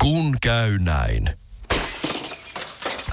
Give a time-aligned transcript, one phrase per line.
[0.00, 1.30] Kun käy näin.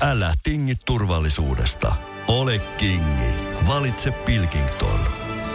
[0.01, 1.95] Älä tingi turvallisuudesta.
[2.27, 3.33] Ole kingi.
[3.67, 4.99] Valitse Pilkington.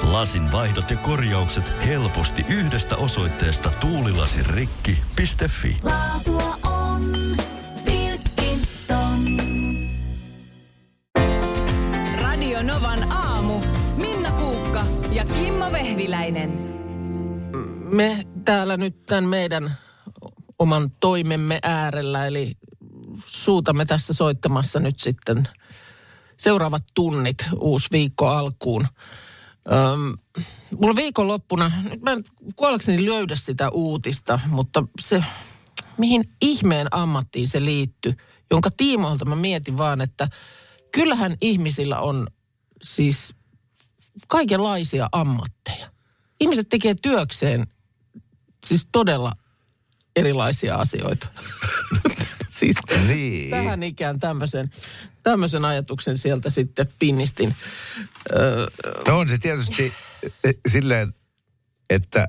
[0.03, 5.77] Lasin vaihdot ja korjaukset helposti yhdestä osoitteesta tuulilasirikki.fi.
[5.83, 7.13] Laatua on
[7.85, 9.19] Pilkington.
[12.23, 13.61] Radio Novan aamu.
[13.97, 16.51] Minna Kuukka ja Kimmo Vehviläinen.
[17.93, 19.73] me täällä nyt tämän meidän
[20.63, 22.57] oman toimemme äärellä, eli
[23.27, 25.49] suutamme tässä soittamassa nyt sitten
[26.37, 28.89] seuraavat tunnit uusi viikko alkuun.
[29.73, 30.17] Öm,
[30.81, 32.25] mulla viikonloppuna, nyt mä en
[32.57, 35.25] kuollakseni löydä sitä uutista, mutta se,
[35.99, 38.15] mihin ihmeen ammattiin se liittyy,
[38.51, 40.29] jonka tiimoilta mä mietin vaan, että
[40.93, 42.27] kyllähän ihmisillä on
[42.83, 43.35] siis
[44.29, 45.91] kaikenlaisia ammatteja.
[46.41, 47.67] Ihmiset tekee työkseen
[48.67, 49.33] siis todella
[50.17, 51.29] erilaisia asioita.
[52.59, 52.77] siis
[53.07, 53.51] Niin.
[53.51, 54.71] tähän ikään tämmöisen,
[55.23, 57.55] tämmöisen ajatuksen sieltä sitten pinnistin.
[58.33, 58.67] Öö,
[59.07, 59.93] No on se tietysti
[60.45, 61.13] eh, silleen,
[61.91, 62.29] että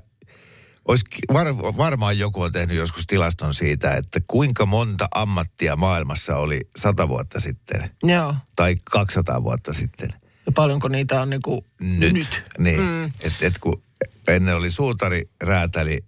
[0.88, 6.62] olisi, var, varmaan joku on tehnyt joskus tilaston siitä, että kuinka monta ammattia maailmassa oli
[6.78, 8.36] sata vuotta sitten joo.
[8.56, 10.10] tai 200 vuotta sitten.
[10.46, 12.14] Ja paljonko niitä on niinku Nyt.
[12.14, 12.44] nyt.
[12.58, 13.06] Niin, mm.
[13.06, 13.82] että et kun
[14.28, 16.06] ennen oli suutari, räätäli,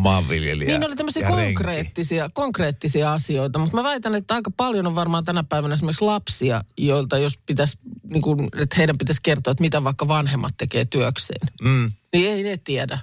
[0.00, 1.54] maanviljelijä Niin ne oli tämmöisiä renki.
[1.54, 6.64] konkreettisia, konkreettisia asioita, mutta mä väitän, että aika paljon on varmaan tänä päivänä esimerkiksi lapsia,
[6.76, 7.78] joilta jos pitäisi,
[8.10, 11.48] niin kuin, että heidän pitäisi kertoa, että mitä vaikka vanhemmat tekee työkseen.
[11.62, 11.90] Mm.
[12.12, 12.98] Niin ei ne tiedä.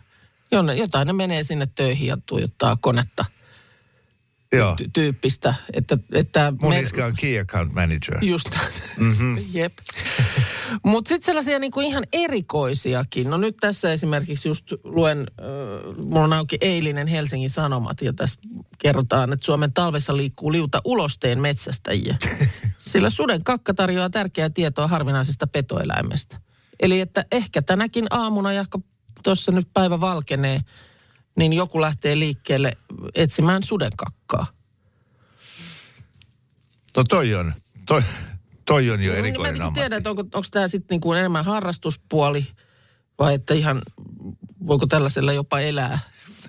[0.52, 3.25] Jonne, jotain ne menee sinne töihin ja tuijottaa konetta
[4.53, 4.75] Joo.
[4.81, 5.53] ty- tyyppistä.
[5.73, 8.17] Että, että Mun me- on key account manager.
[8.25, 8.50] Just
[8.97, 9.38] mm-hmm.
[9.53, 9.73] Jep.
[10.83, 13.30] Mutta sitten sellaisia niinku ihan erikoisiakin.
[13.30, 15.45] No nyt tässä esimerkiksi just luen, äh,
[16.05, 18.39] mulla on auki eilinen Helsingin Sanomat ja tässä
[18.80, 22.16] kerrotaan, että Suomen talvessa liikkuu liuta ulosteen metsästäjiä.
[22.80, 26.38] Sillä suden kakka tarjoaa tärkeää tietoa harvinaisesta petoeläimestä.
[26.80, 28.79] Eli että ehkä tänäkin aamuna, jahka
[29.23, 30.62] tuossa nyt päivä valkenee,
[31.35, 32.78] niin joku lähtee liikkeelle
[33.16, 34.46] etsimään suden kakkaa.
[36.97, 37.53] No toi on,
[37.85, 38.03] toi,
[38.66, 39.79] toi on jo No, erikoinen niin mä en ammatti.
[39.79, 42.47] tiedä, että onko, onko tämä sitten niinku enemmän harrastuspuoli
[43.19, 43.81] vai että ihan
[44.67, 45.99] voiko tällaisella jopa elää.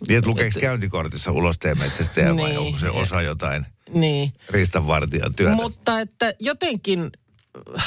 [0.08, 2.58] Niin, että lukeeko käyntikortissa ulosteen metsästäjä vai Niin.
[2.58, 5.54] onko se osa jotain Niin, riistanvartijan työtä?
[5.56, 7.10] mutta että jotenkin,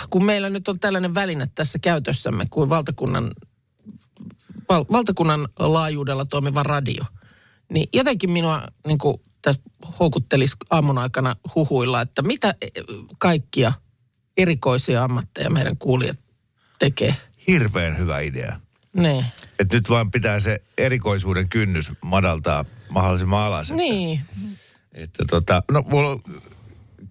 [0.10, 3.32] kun meillä nyt on tällainen väline tässä käytössämme kuin valtakunnan,
[4.70, 7.04] val, valtakunnan laajuudella toimiva radio,
[7.74, 9.62] niin jotenkin minua niin kuin, tässä
[10.00, 12.56] houkuttelisi aamun aikana huhuilla, että mitä
[13.18, 13.74] kaikkia
[14.38, 16.20] erikoisia ammatteja meidän kuulijat
[16.80, 17.16] tekee.
[17.48, 18.60] Hirveän hyvä idea.
[18.94, 19.26] Niin.
[19.60, 23.72] Että nyt vaan pitää se erikoisuuden kynnys madaltaa mahdollisimman alas.
[23.72, 24.22] Niin,
[24.94, 26.24] että tota, no mulla on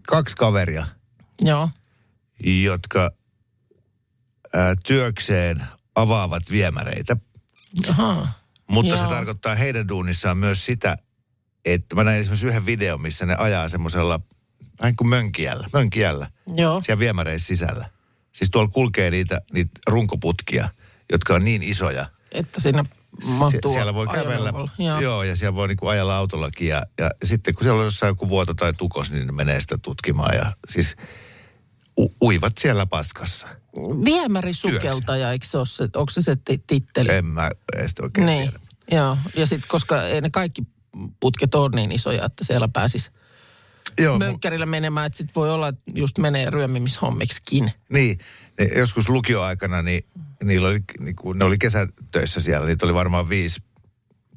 [0.07, 0.87] kaksi kaveria,
[1.41, 1.71] joo.
[2.63, 3.11] jotka
[4.55, 7.17] ää, työkseen avaavat viemäreitä.
[7.89, 8.45] Ahaa.
[8.67, 9.03] Mutta Joo.
[9.03, 10.97] se tarkoittaa heidän duunissaan myös sitä,
[11.65, 14.21] että mä näin esimerkiksi yhden videon, missä ne ajaa semmoisella
[14.81, 16.83] vähän kuin mönkijällä, mönkijällä Joo.
[16.83, 17.91] siellä viemäreissä sisällä.
[18.33, 20.69] Siis tuolla kulkee niitä, niitä runkoputkia,
[21.13, 22.07] jotka on niin isoja.
[22.33, 22.85] Että sinne
[23.27, 25.01] mahtuu Sie- siellä voi kävellä, joo.
[25.01, 25.23] Joo.
[25.23, 26.69] ja siellä voi niinku ajella autollakin.
[26.69, 29.79] Ja, ja sitten kun siellä on jossain joku vuoto tai tukos, niin ne menee sitä
[29.83, 30.35] tutkimaan.
[30.37, 30.97] Ja siis
[32.01, 33.49] u- uivat siellä paskassa.
[34.05, 37.09] Viemärisukeltaja, eikö se ole se, onko se se ti- titteli?
[37.13, 38.59] En mä edes oikein niin, tiedä.
[39.03, 39.19] joo.
[39.37, 40.63] Ja sitten koska ei ne kaikki
[41.21, 43.11] putket ole niin isoja, että siellä pääsisi
[43.99, 47.73] Joo, mu- mönkkärillä menemään, että sitten voi olla, että just menee ryömimishommiksikin.
[47.93, 48.19] Niin,
[48.59, 50.05] ne, joskus lukioaikana, niin
[50.45, 53.63] niillä oli, niin kun ne oli kesätöissä siellä, niitä oli varmaan viisi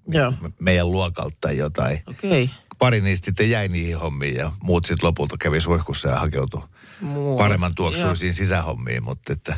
[0.08, 2.00] Joo, meidän luokalta tai jotain.
[2.08, 2.44] okei.
[2.44, 2.56] Okay.
[2.80, 6.62] Pari niistä sitten jäi niihin hommiin ja muut sitten lopulta kävi suihkussa ja hakeutui
[7.02, 7.44] Muualle.
[7.44, 9.04] paremman tuoksuisiin sisähommiin.
[9.04, 9.58] Mutta että,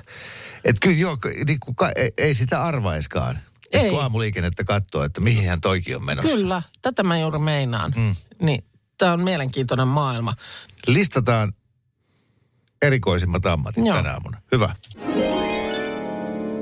[0.66, 1.18] et kyllä joo,
[1.48, 3.40] niin kuin, ka- ei, ei sitä arvaiskaan.
[3.72, 3.90] Et Ei.
[3.90, 6.36] kun aamuliikennettä katsoo, että mihin hän toikin on menossa.
[6.38, 7.94] Kyllä, tätä mä juuri meinaan.
[7.98, 8.16] Mm.
[8.46, 8.64] Niin,
[9.00, 10.34] tämä on mielenkiintoinen maailma.
[10.88, 11.54] Listataan
[12.82, 13.96] erikoisimmat ammatit Joo.
[13.96, 14.42] tänä aamuna.
[14.52, 14.76] Hyvä.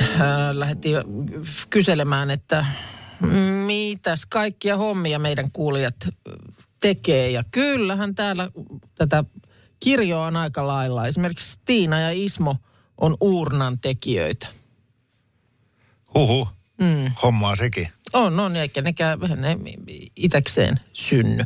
[0.01, 0.98] Äh, lähdettiin
[1.69, 2.66] kyselemään, että
[3.66, 5.95] mitäs kaikkia hommia meidän kuulijat
[6.80, 7.31] tekee.
[7.31, 8.50] Ja kyllähän täällä
[8.95, 9.24] tätä
[9.80, 11.07] kirjoa on aika lailla.
[11.07, 12.56] Esimerkiksi Tiina ja Ismo
[12.98, 14.48] on uurnan tekijöitä.
[16.13, 16.48] Huhu.
[16.81, 17.12] Mm.
[17.24, 17.88] Hommaa sekin.
[18.13, 19.57] On, on, eikä nekään ne
[20.16, 21.44] itekseen synny.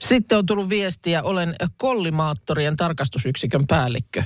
[0.00, 4.22] Sitten on tullut viestiä, olen kollimaattorien tarkastusyksikön päällikkö.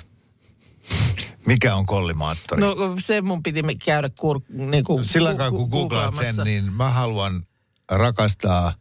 [1.46, 2.60] Mikä on kollimaattori?
[2.60, 6.88] No se mun piti käydä kur, niin kuin, Sillä aikaa, kun googlaat sen, niin mä
[6.90, 7.42] haluan
[7.90, 8.74] rakastaa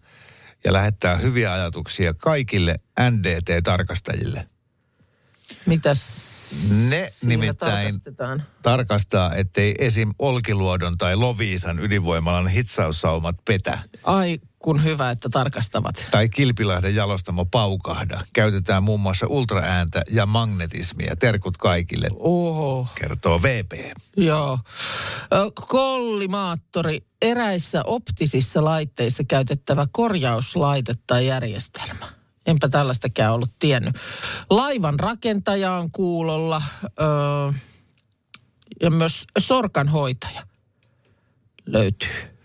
[0.64, 4.48] ja lähettää hyviä ajatuksia kaikille NDT-tarkastajille.
[5.66, 6.28] Mitäs
[6.90, 8.02] Ne nimittäin
[8.62, 10.12] tarkastaa, ettei esim.
[10.20, 13.80] Olkiluodon tai Loviisan ydinvoimalan hitsaussaumat petä.
[14.04, 16.08] Ai, kun hyvä, että tarkastavat.
[16.12, 18.22] Tai Kilpilahden jalostamo paukahda.
[18.34, 21.16] Käytetään muun muassa ultraääntä ja magnetismia.
[21.16, 22.88] Terkut kaikille, Oho.
[22.96, 23.72] kertoo VP.
[24.18, 24.60] Joo.
[25.68, 32.08] Kollimaattori, eräissä optisissa laitteissa käytettävä korjauslaite tai järjestelmä.
[32.46, 33.96] Enpä tällaistakään ollut tiennyt.
[34.50, 37.54] Laivan rakentaja on kuulolla ö,
[38.82, 40.48] ja myös sorkanhoitaja
[41.66, 42.38] löytyy.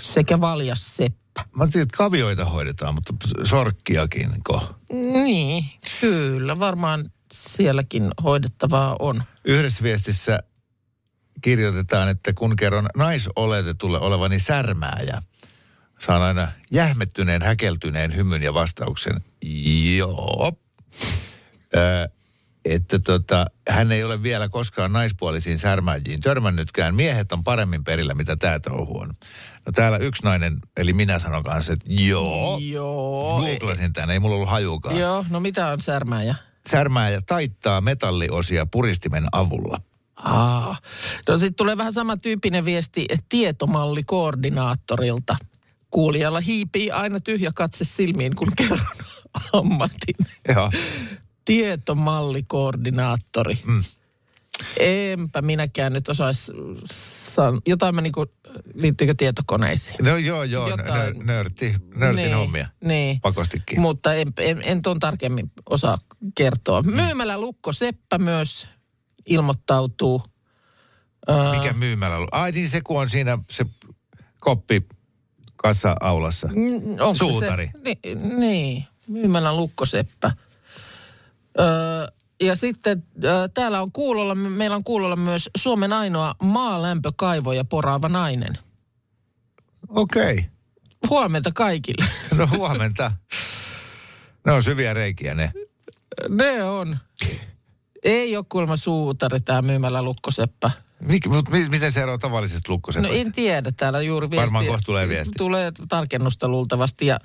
[0.00, 0.96] Sekä valjas
[1.38, 1.58] seppä.
[1.58, 3.14] Mä tiedän, että kavioita hoidetaan, mutta
[3.44, 4.30] sorkkiakin.
[4.42, 4.74] Ko.
[4.92, 5.64] Niin,
[6.00, 6.58] kyllä.
[6.58, 9.22] Varmaan sielläkin hoidettavaa on.
[9.44, 10.38] Yhdessä viestissä
[11.40, 15.22] kirjoitetaan, että kun kerron naisoletetulle olevani särmääjä,
[15.98, 19.24] saan aina jähmettyneen, häkeltyneen hymyn ja vastauksen,
[19.96, 20.52] joo.
[22.64, 26.94] Että tota, hän ei ole vielä koskaan naispuolisiin särmääjiin törmännytkään.
[26.94, 29.10] Miehet on paremmin perillä, mitä tämä touhu on.
[29.66, 32.58] No täällä yksi nainen, eli minä sanon kanssa, että joo.
[32.62, 33.40] Joo.
[33.40, 34.98] Googlasin tämän, ei mulla ollut hajukaan.
[34.98, 36.34] Joo, no mitä on särmääjä?
[36.70, 39.80] Särmääjä taittaa metalliosia puristimen avulla.
[40.16, 40.76] Aa.
[41.28, 45.36] No sitten tulee vähän samantyyppinen viesti tietomallikoordinaattorilta.
[45.90, 48.80] Kuulijalla hiipii aina tyhjä katse silmiin, kun kerron
[49.52, 50.16] ammatin.
[50.54, 50.70] Joo.
[51.44, 53.54] Tietomallikoordinaattori.
[53.66, 53.80] Mm.
[54.80, 56.52] Enpä minäkään nyt osaisi
[56.90, 57.60] san...
[57.66, 58.26] Jotain mä niinku,
[58.74, 59.96] liittyykö tietokoneisiin?
[60.02, 60.94] No joo, joo, Jotain.
[60.94, 62.68] nör, nörtti, nörtin Niin, hommia.
[62.84, 63.20] Niin.
[63.20, 63.80] Pakostikin.
[63.80, 65.98] Mutta en, en, en ton tarkemmin osaa
[66.34, 66.82] kertoa.
[66.82, 68.66] Myymälä Lukko Seppä myös
[69.26, 70.22] ilmoittautuu.
[71.28, 72.28] Öö, Mikä myymällä ollut?
[72.32, 73.66] Ai niin se, kun on siinä se
[74.40, 74.86] koppi
[75.56, 76.48] kassa-aulassa.
[76.48, 77.70] Mm, onko Suutari.
[77.72, 77.98] Se, niin,
[78.40, 80.32] niin, myymälä Lukkoseppä.
[81.60, 82.06] Öö,
[82.42, 83.02] ja sitten
[83.54, 88.58] täällä on kuulolla, meillä on kuulolla myös Suomen ainoa maalämpökaivoja poraava nainen.
[89.88, 90.32] Okei.
[90.32, 90.44] Okay.
[91.10, 92.06] Huomenta kaikille.
[92.36, 93.12] No huomenta.
[94.46, 95.52] ne on syviä reikiä ne.
[96.28, 96.98] ne on.
[98.02, 100.70] Ei ole kuulemma suutari tämä myymälä Lukkoseppä.
[101.08, 103.16] Mik, mut, mi, miten se eroaa tavallisesta No lukkosepästä?
[103.16, 104.42] en tiedä, täällä juuri viesti.
[104.42, 105.32] Varmaan kohta tulee viesti.
[105.38, 107.06] Tulee tarkennusta luultavasti.
[107.06, 107.18] Ja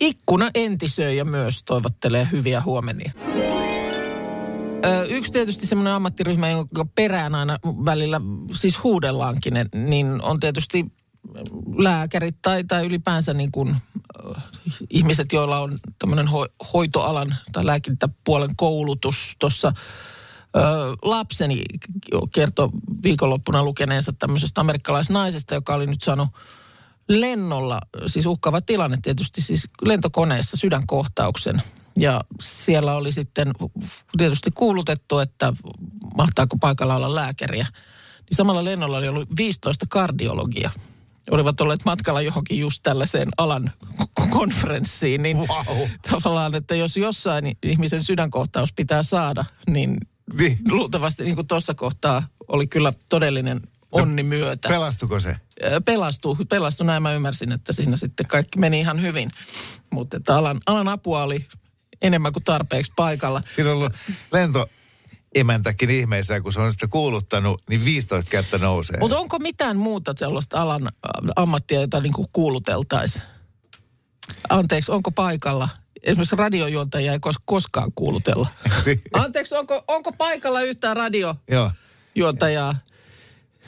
[0.00, 3.12] ikkuna entisöijä myös toivottelee hyviä huomenia.
[4.84, 8.20] Ö, Yksi tietysti semmoinen ammattiryhmä, jonka perään aina välillä
[8.52, 10.86] siis huudellaankin, niin on tietysti
[11.76, 14.44] lääkärit tai, tai ylipäänsä niin kuin, äh,
[14.90, 19.72] ihmiset, joilla on tämmöinen ho- hoitoalan tai lääkintäpuolen koulutus tuossa
[20.56, 20.60] Ö,
[21.02, 21.64] lapseni
[22.34, 22.68] kertoi
[23.02, 26.28] viikonloppuna lukeneensa tämmöisestä amerikkalaisnaisesta, joka oli nyt saanut
[27.08, 31.62] lennolla, siis uhkaava tilanne tietysti, siis lentokoneessa sydänkohtauksen.
[31.98, 33.52] Ja siellä oli sitten
[34.16, 35.52] tietysti kuulutettu, että
[36.16, 37.66] mahtaako paikalla olla lääkäriä.
[38.30, 40.70] Niin samalla lennolla oli ollut 15 kardiologia.
[41.30, 43.70] Olivat olleet matkalla johonkin just tällaiseen alan
[44.30, 45.22] konferenssiin.
[45.22, 45.88] Niin Wow.
[46.10, 49.98] tavallaan, että jos jossain ihmisen sydänkohtaus pitää saada, niin
[50.32, 50.58] Niin.
[50.70, 53.60] luultavasti niin kuin tuossa kohtaa oli kyllä todellinen
[53.92, 54.68] onni myötä.
[54.68, 55.36] Pelastuko se?
[55.64, 59.30] Ö, Pelastui, pelastui, näin mä ymmärsin, että siinä sitten kaikki meni ihan hyvin.
[59.90, 61.46] Mutta että alan, alan apua oli
[62.02, 63.42] enemmän kuin tarpeeksi paikalla.
[63.46, 63.92] Siinä on ollut
[64.32, 69.00] lentoemäntäkin ihmeissään, kun se on sitä kuuluttanut, niin 15 kättä nousee.
[69.00, 70.88] Mutta onko mitään muuta sellaista alan
[71.36, 73.24] ammattia, jota niin kuuluteltaisiin?
[74.48, 75.68] Anteeksi, onko paikalla?
[76.04, 78.48] Esimerkiksi radiojuontajia ei kos- koskaan kuulutella.
[79.12, 82.74] Anteeksi, onko, onko paikalla yhtään radiojuontajaa.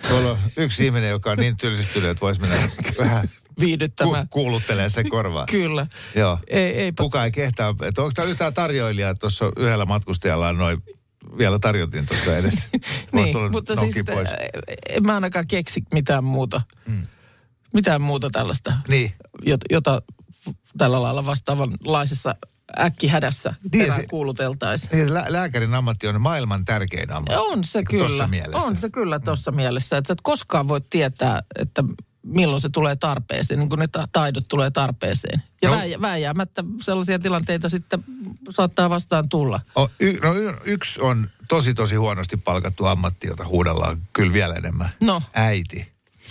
[0.09, 2.57] Tuolla on yksi ihminen, joka on niin tylsistynyt, että voisi mennä
[2.99, 4.29] vähän ku- viihdyttämään?
[4.29, 5.47] kuuluttelemaan sen korvaan.
[5.51, 5.87] Kyllä.
[6.15, 6.39] Joo.
[6.49, 7.03] Ei, eipä.
[7.03, 7.75] Kuka ei kehtaa.
[7.83, 9.15] Että onko tämä yhtään tarjoilijaa?
[9.15, 10.83] Tuossa yhdellä matkustajalla on noin,
[11.39, 12.31] vielä tarjotin tuossa.
[12.43, 12.69] Voisi
[13.13, 14.29] Niin, mutta siis nokki pois.
[14.89, 16.61] en mä ainakaan keksi mitään muuta.
[16.87, 17.03] Mm.
[17.75, 19.13] Mitään muuta tällaista, Niin.
[19.47, 20.03] jota, jota
[20.79, 22.35] tällä lailla vastaavanlaisessa
[22.79, 24.91] äkkihädässä Niin, niin, se- kuuluteltaisiin.
[24.97, 27.35] Niin, lä- lääkärin ammatti on maailman tärkein ammatti.
[27.39, 28.27] On se Niin, kyllä.
[28.27, 28.67] Mielessä.
[28.67, 29.97] On se kyllä tuossa mielessä.
[29.97, 31.85] Että sä et koskaan voi tietää, että
[32.23, 35.43] milloin se tulee tarpeeseen, niin kun ne ta- taidot tulee tarpeeseen.
[35.63, 35.77] Ja No.
[35.77, 36.01] no.
[36.01, 38.05] vääjäämättä sellaisia tilanteita sitten
[38.51, 39.61] saattaa vastaan tulla.
[39.75, 44.55] O, y, no, y, yksi on tosi tosi huonosti palkattu ammatti, jota huudellaan kyllä vielä
[44.55, 44.89] enemmän.
[45.01, 45.23] No.
[45.35, 45.89] Äiti.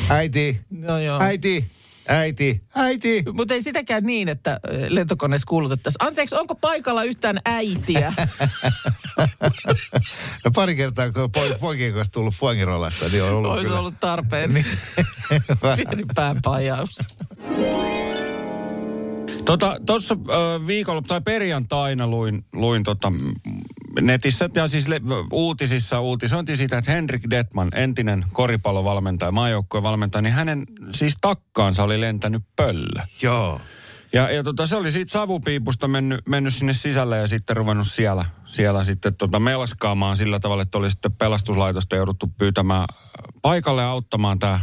[0.09, 0.61] Äiti.
[0.69, 1.19] No joo.
[1.21, 1.65] Äiti.
[2.07, 2.61] Äiti.
[2.75, 3.23] Äiti.
[3.33, 4.59] Mutta ei sitäkään niin, että
[4.89, 6.07] lentokoneessa kuulutettaisiin.
[6.07, 8.13] Anteeksi, onko paikalla yhtään äitiä?
[10.45, 13.79] No pari kertaa, kun po, poikien kanssa tullut Fuengirolasta, niin on ollut Olisi kyllä.
[13.79, 14.53] ollut tarpeen.
[14.53, 14.65] Niin.
[15.75, 16.99] Pieni päänpajaus.
[19.45, 23.11] Tota, tuossa äh, viikolla tai perjantaina luin, luin tota,
[24.01, 30.33] netissä ja siis le, uutisissa uutisointi siitä, että Henrik Detman, entinen koripallovalmentaja, maajoukkueen valmentaja, niin
[30.33, 33.01] hänen siis takkaansa oli lentänyt pöllö.
[33.21, 33.61] Joo.
[34.13, 38.25] Ja, ja tota, se oli siitä savupiipusta mennyt, mennyt sinne sisälle ja sitten ruvennut siellä,
[38.45, 42.87] siellä sitten tota melskaamaan sillä tavalla, että oli sitten pelastuslaitosta jouduttu pyytämään
[43.41, 44.59] paikalle auttamaan tämä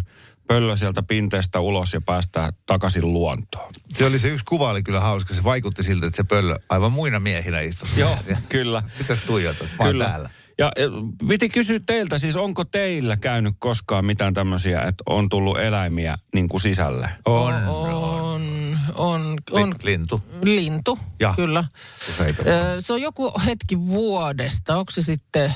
[0.52, 3.72] pöllö sieltä pinteestä ulos ja päästään takaisin luontoon.
[3.94, 5.34] Se oli se yksi kuva, oli kyllä hauska.
[5.34, 7.88] Se vaikutti siltä, että se pöllö aivan muina miehinä istui.
[7.96, 8.18] Joo,
[8.48, 8.82] kyllä.
[8.98, 9.68] Mitäs tuijotat?
[9.78, 10.04] Mä oon Kyllä.
[10.04, 10.30] täällä.
[10.58, 10.86] Ja ja
[11.28, 16.48] piti kysyä teiltä, siis onko teillä käynyt koskaan mitään tämmöisiä, että on tullut eläimiä niin
[16.48, 17.08] kuin sisälle?
[17.24, 20.22] On, On, on, on Li- lintu.
[20.42, 21.32] lintu, Ja.
[21.36, 21.64] kyllä.
[22.08, 22.42] Useita.
[22.80, 24.76] Se on joku hetki vuodesta.
[24.76, 25.54] Onko se sitten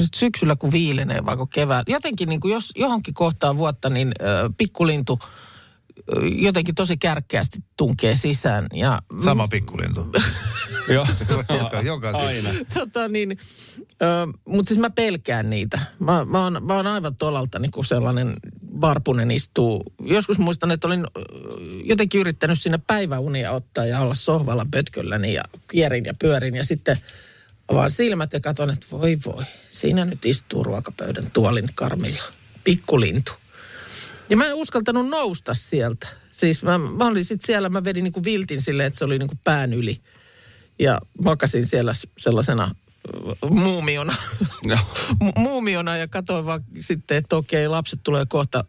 [0.00, 1.84] sit syksyllä, kun viilenee vai kun keväällä?
[1.92, 8.16] Jotenkin niin kuin jos johonkin kohtaan vuotta, niin ö, pikkulintu ö, jotenkin tosi kärkkäästi tunkee
[8.16, 8.66] sisään.
[8.74, 10.06] Ja, Sama pikkulintu.
[10.88, 11.06] Joo.
[11.60, 12.50] joka, joka Aina.
[12.74, 13.38] Tota niin,
[14.44, 15.80] mutta siis mä pelkään niitä.
[15.98, 18.36] Mä, mä, oon, mä oon aivan tolalta niin kuin sellainen
[18.80, 19.82] varpunen istuu.
[20.04, 21.06] Joskus muistan, että olin
[21.84, 26.96] jotenkin yrittänyt sinne päiväunia ottaa ja olla sohvalla pötkölläni ja kierin ja pyörin ja sitten
[27.68, 32.22] avaan silmät ja katson, että voi voi, siinä nyt istuu ruokapöydän tuolin karmilla.
[32.64, 33.32] Pikkulintu.
[34.30, 36.08] Ja mä en uskaltanut nousta sieltä.
[36.30, 39.38] Siis mä, mä olin sitten siellä, mä vedin niinku viltin silleen, että se oli niinku
[39.44, 40.00] pään yli.
[40.78, 42.74] Ja makasin siellä sellaisena
[43.08, 44.14] ö, muumiona.
[45.24, 48.64] Mu- muumiona ja katsoin vaan sitten, että okei, lapset tulee kohta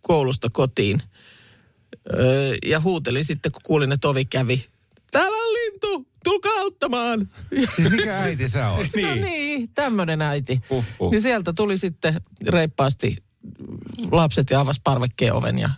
[0.00, 1.02] koulusta kotiin.
[2.14, 4.66] Öö, ja huutelin sitten, kun kuulin, että ovi kävi.
[5.10, 7.30] Täällä on lintu, tulkaa auttamaan.
[7.74, 8.86] Siis mikä äiti sä oot?
[9.02, 10.60] No niin, tämmöinen äiti.
[10.70, 11.10] Huhhuh.
[11.10, 13.16] Niin sieltä tuli sitten reippaasti
[14.10, 15.70] lapset ja avasi parvekkeen oven ja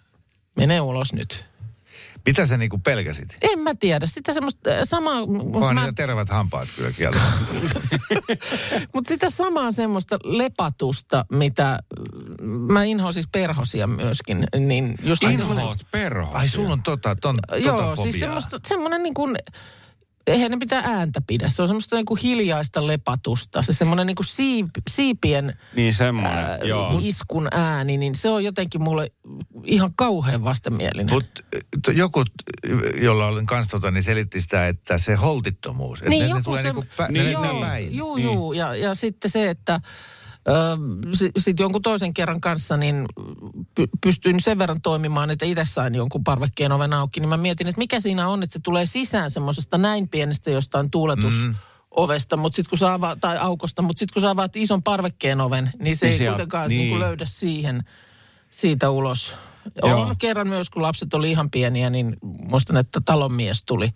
[0.57, 1.45] menee ulos nyt.
[2.27, 3.37] Mitä sä niinku pelkäsit?
[3.43, 4.07] En mä tiedä.
[4.07, 7.21] Sitä semmoista äh, samaa, Vaan mä, terävät hampaat kyllä kieltä.
[8.95, 11.79] mutta sitä samaa semmoista lepatusta, mitä äh,
[12.47, 16.31] mä inhoan siis perhosia myöskin, niin just Inhoot perho.
[16.33, 17.97] Ai sulla on tota, ton, tota Joo, fobiaa.
[17.97, 19.37] siis semmoista, semmoinen niin kuin,
[20.33, 21.49] eihän ne pitää ääntä pidä.
[21.49, 23.63] Se on semmoista niin kuin hiljaista lepatusta.
[23.63, 27.01] Se semmoinen niin kuin siip, siipien Niin semmoinen, ää, joo.
[27.03, 29.11] iskun ääni, niin se on jotenkin mulle
[29.65, 31.15] ihan kauhean vastenmielinen.
[31.15, 31.43] Mutta
[31.93, 32.25] joku,
[33.01, 35.99] jolla olen kanssa tota, niin selitti sitä, että se holtittomuus.
[35.99, 37.97] Että niin, ne, ne joku tulee se, niinku pä, niin, ne joo, päin.
[37.97, 38.25] Juu, Niin.
[38.25, 38.53] juu.
[38.53, 39.81] Ja, ja sitten se, että
[41.13, 43.07] sitten sit jonkun toisen kerran kanssa niin
[43.75, 47.67] py, pystyin sen verran toimimaan, että itse sain jonkun parvekkeen oven auki, niin mä mietin,
[47.67, 51.55] että mikä siinä on, että se tulee sisään semmoisesta näin pienestä jostain tuuletus mm.
[51.91, 55.41] ovesta, mutta sitten kun sä avaat, tai aukosta, mutta sitten kun sä avaat ison parvekkeen
[55.41, 56.79] oven, niin se Niin ei sieltä- kuitenkaan niin.
[56.79, 57.01] niin.
[57.01, 57.85] löydä siihen,
[58.51, 59.37] siitä ulos.
[59.83, 60.01] Joo.
[60.01, 63.91] On kerran myös, kun lapset oli ihan pieniä, niin muistan, että talonmies tuli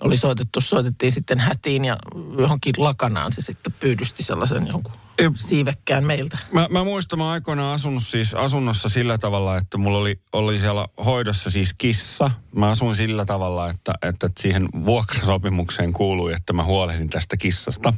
[0.00, 1.96] oli soitettu, soitettiin sitten hätiin ja
[2.38, 4.92] johonkin lakanaan se sitten pyydysti sellaisen jonkun
[5.34, 6.38] siivekkään meiltä.
[6.52, 10.86] Mä, mä muistan, mä aikoinaan asunut siis asunnossa sillä tavalla, että mulla oli, oli siellä
[11.04, 12.30] hoidossa siis kissa.
[12.54, 17.92] Mä asuin sillä tavalla, että, että siihen vuokrasopimukseen kuului, että mä huolehdin tästä kissasta.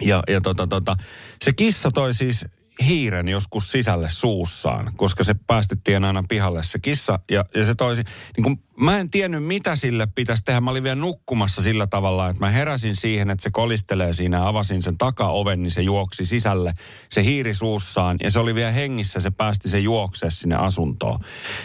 [0.00, 0.96] Ja, ja tota, tota,
[1.44, 2.44] se kissa toi siis
[2.80, 7.18] hiiren joskus sisälle suussaan, koska se päästettiin aina pihalle se kissa.
[7.30, 8.02] Ja, ja se toisi,
[8.36, 10.60] niin kun, mä en tiennyt mitä sille pitäisi tehdä.
[10.60, 14.82] Mä olin vielä nukkumassa sillä tavalla, että mä heräsin siihen, että se kolistelee siinä avasin
[14.82, 16.74] sen takaoven, niin se juoksi sisälle.
[17.08, 21.20] Se hiiri suussaan ja se oli vielä hengissä, se päästi se juoksee sinne asuntoon.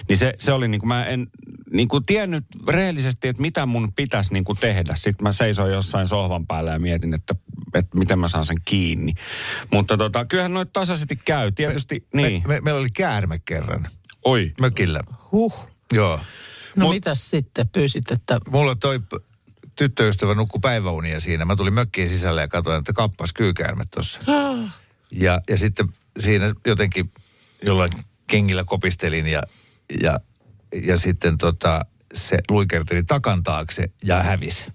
[0.09, 1.27] Niin se, se oli niin kuin mä en
[1.71, 4.95] niin kuin tiennyt rehellisesti, että mitä mun pitäisi niin tehdä.
[4.95, 7.35] Sitten mä seisoin jossain sohvan päällä ja mietin, että,
[7.73, 9.13] että miten mä saan sen kiinni.
[9.71, 11.51] Mutta tota, kyllähän noita tasaisesti käy.
[11.51, 12.43] Tietysti, Me, niin.
[12.47, 13.85] me, meillä oli käärme kerran
[14.25, 14.53] Oi.
[14.61, 15.01] mökillä.
[15.31, 15.53] Huh.
[15.93, 16.19] Joo.
[16.75, 18.99] No Mut- mitäs sitten pyysit, että Mulla toi
[19.75, 21.45] tyttöystävä nukku päiväunia siinä.
[21.45, 24.19] Mä tulin mökkiin sisälle ja katsoin, että kappas kyykäärme tuossa.
[25.11, 25.87] Ja, ja sitten
[26.19, 27.11] siinä jotenkin
[27.63, 27.91] jollain
[28.27, 29.43] kengillä kopistelin ja,
[30.01, 30.19] ja,
[30.83, 34.67] ja sitten tota, se luikerteli takan taakse ja hävisi.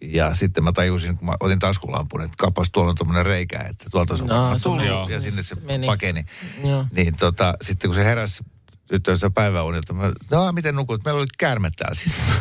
[0.00, 3.84] Ja sitten mä tajusin, kun mä otin taskulampun, että kapas tuolla on tuommoinen reikä, että
[3.90, 4.84] tuolta se on No, tullut.
[4.86, 5.08] Joo.
[5.08, 5.86] Ja sinne se Meni.
[5.86, 6.24] pakeni.
[6.64, 6.86] Joo.
[6.92, 8.44] Niin tota, sitten kun se heräsi
[8.88, 11.04] tyttöystävä päiväunilta, mä, no miten nukut?
[11.04, 12.32] Meillä oli käärme täällä sisällä.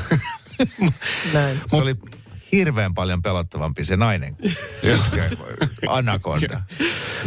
[1.33, 1.61] näin.
[1.67, 1.95] Se oli
[2.51, 4.37] hirveän paljon pelottavampi se nainen.
[5.89, 6.61] Anaconda.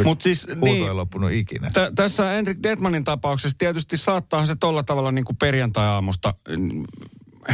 [0.04, 1.70] Mutta siis niin, ei loppunut ikinä.
[1.70, 6.34] Tä, tässä Henrik Detmanin tapauksessa tietysti saattaa se tolla tavalla niin kuin perjantai-aamusta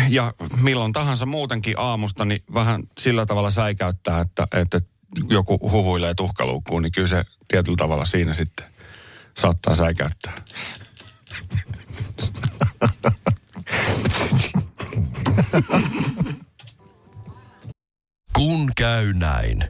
[0.09, 4.81] ja milloin tahansa muutenkin aamusta, niin vähän sillä tavalla säikäyttää, että, että
[5.29, 8.67] joku huhuilee tuhkaluukkuun, niin kyllä se tietyllä tavalla siinä sitten
[9.39, 10.33] saattaa säikäyttää.
[18.35, 19.65] Kun käy näin.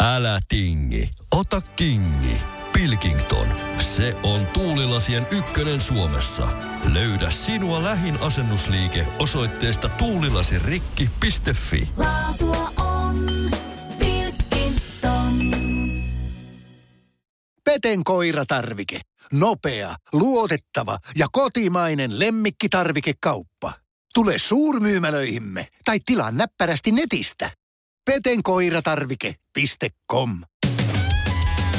[0.00, 2.55] Älä tingi, ota kingi.
[2.76, 3.46] Pilkington,
[3.78, 6.48] se on tuulilasien ykkönen Suomessa.
[6.92, 11.88] Löydä sinua lähin asennusliike osoitteesta tuulilasirikki.fi.
[11.96, 13.26] Laatua on
[13.98, 15.38] Pilkington.
[17.64, 19.00] Peten koiratarvike.
[19.32, 23.72] Nopea, luotettava ja kotimainen lemmikkitarvikekauppa.
[24.14, 27.50] Tule suurmyymälöihimme tai tilaa näppärästi netistä.
[28.04, 30.38] petenkoiratarvike.com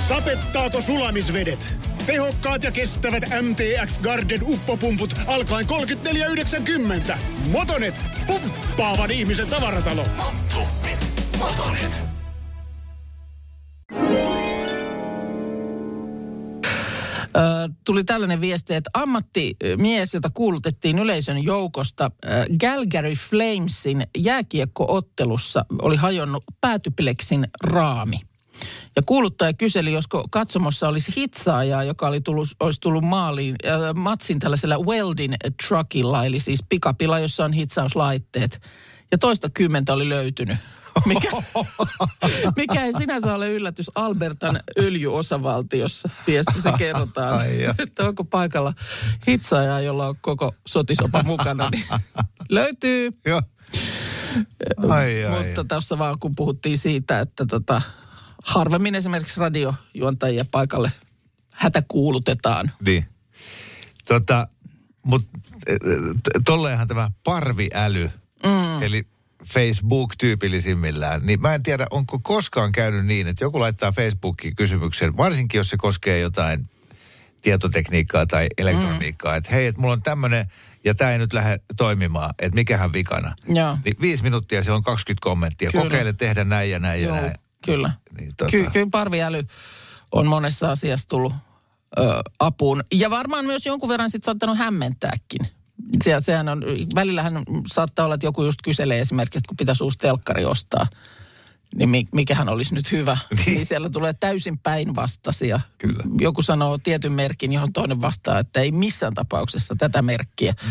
[0.07, 1.75] Sapettaako sulamisvedet?
[2.05, 5.65] Tehokkaat ja kestävät MTX Garden uppopumput alkaen
[7.11, 7.17] 34,90.
[7.51, 10.05] Motonet, pumppaavan ihmisen tavaratalo.
[17.37, 22.11] Ö, tuli tällainen viesti, että ammattimies, jota kuulutettiin yleisön joukosta
[22.61, 28.26] Calgary Flamesin jääkiekkoottelussa, oli hajonnut päätypleksin raami.
[28.95, 34.39] Ja kuuluttaja kyseli, josko katsomossa olisi hitsaajaa, joka oli tullut, olisi tullut maaliin, äh, matsin
[34.39, 35.33] tällaisella welding
[35.67, 38.61] truckilla, eli siis pikapilla, jossa on hitsauslaitteet.
[39.11, 40.57] Ja toista kymmentä oli löytynyt.
[41.05, 41.29] Mikä,
[42.57, 46.09] mikä ei sinänsä ole yllätys Albertan öljyosavaltiossa.
[46.27, 47.45] Viestissä kerrotaan,
[47.83, 48.73] että onko paikalla
[49.27, 51.69] hitsaajaa, jolla on koko sotisopa mukana.
[51.69, 51.83] Niin
[52.49, 53.11] löytyy.
[53.25, 53.41] Joo.
[54.89, 57.81] Ai, ai, Mutta tässä vaan kun puhuttiin siitä, että tota,
[58.47, 60.91] harvemmin esimerkiksi radiojuontajia paikalle
[61.49, 62.71] hätäkuulutetaan.
[62.85, 63.05] Niin.
[64.05, 64.47] Tota,
[65.03, 65.39] mutta
[66.45, 68.11] tolleenhan tämä parviäly,
[68.43, 68.83] mm.
[68.83, 69.07] eli
[69.45, 75.17] Facebook tyypillisimmillään, niin mä en tiedä, onko koskaan käynyt niin, että joku laittaa Facebookiin kysymyksen,
[75.17, 76.69] varsinkin jos se koskee jotain
[77.41, 79.37] tietotekniikkaa tai elektroniikkaa, mm.
[79.37, 80.51] että hei, että mulla on tämmöinen
[80.83, 83.33] ja tämä ei nyt lähde toimimaan, että mikähän vikana.
[83.47, 83.77] Joo.
[83.85, 85.71] Niin viisi minuuttia, siellä on 20 kommenttia.
[85.71, 85.83] Kyllä.
[85.83, 87.33] Kokeile tehdä näin ja näin Joo, ja näin.
[87.73, 87.91] Kyllä.
[88.19, 89.43] Niin, tota- Ky- kyllä parviäly
[90.11, 91.33] on monessa asiassa tullut
[91.97, 92.01] ö,
[92.39, 92.83] apuun.
[92.93, 95.39] Ja varmaan myös jonkun verran sitten saattanut hämmentääkin.
[96.03, 96.63] Se, sehän on,
[96.95, 100.87] välillähän saattaa olla, että joku just kyselee esimerkiksi, että kun pitäisi uusi telkkari ostaa,
[101.75, 103.17] niin mi- mikähän olisi nyt hyvä.
[103.45, 103.55] Niin.
[103.55, 105.59] Niin siellä tulee täysin päinvastaisia.
[105.77, 106.03] Kyllä.
[106.19, 110.53] Joku sanoo tietyn merkin, johon toinen vastaa, että ei missään tapauksessa tätä merkkiä.
[110.63, 110.69] Mm.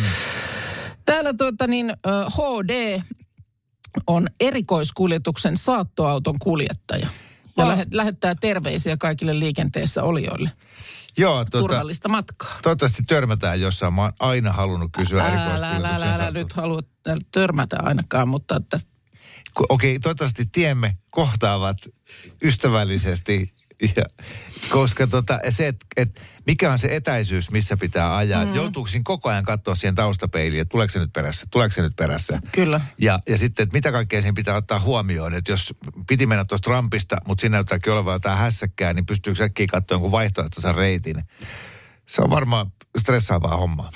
[1.04, 1.92] Täällä tuota niin,
[2.36, 3.00] HD
[4.06, 7.08] on erikoiskuljetuksen saattoauton kuljettaja.
[7.56, 10.52] Ja lähet, lähettää terveisiä kaikille liikenteessä olijoille.
[11.18, 12.58] Joo, tota, Turvallista matkaa.
[12.62, 13.94] toivottavasti törmätään jossain.
[13.94, 16.30] Mä oon aina halunnut kysyä Älä, älä, erikoiskuljetuksen älä, älä saattoa.
[16.30, 16.80] nyt halua
[17.32, 18.80] törmätä ainakaan, mutta että
[19.68, 21.76] Okei, toivottavasti tiemme kohtaavat
[22.42, 23.54] ystävällisesti.
[23.96, 24.04] Ja,
[24.68, 28.46] koska tota, se, että et, mikä on se etäisyys, missä pitää ajaa.
[28.46, 28.54] Mm.
[28.54, 32.40] Joutuuko koko ajan katsoa siihen taustapeiliin, että tuleeko se nyt perässä, tuleeko se nyt perässä.
[32.52, 32.80] kyllä.
[32.98, 35.34] Ja, ja sitten, että mitä kaikkea siinä pitää ottaa huomioon.
[35.34, 35.74] Että jos
[36.08, 40.12] piti mennä tuosta rampista, mutta siinä näyttääkin olevan jotain hässäkkää, niin pystyykö äkkiä katsoa jonkun
[40.12, 41.16] vaihtoehtoisen reitin.
[42.06, 43.90] Se on varmaan stressaavaa hommaa.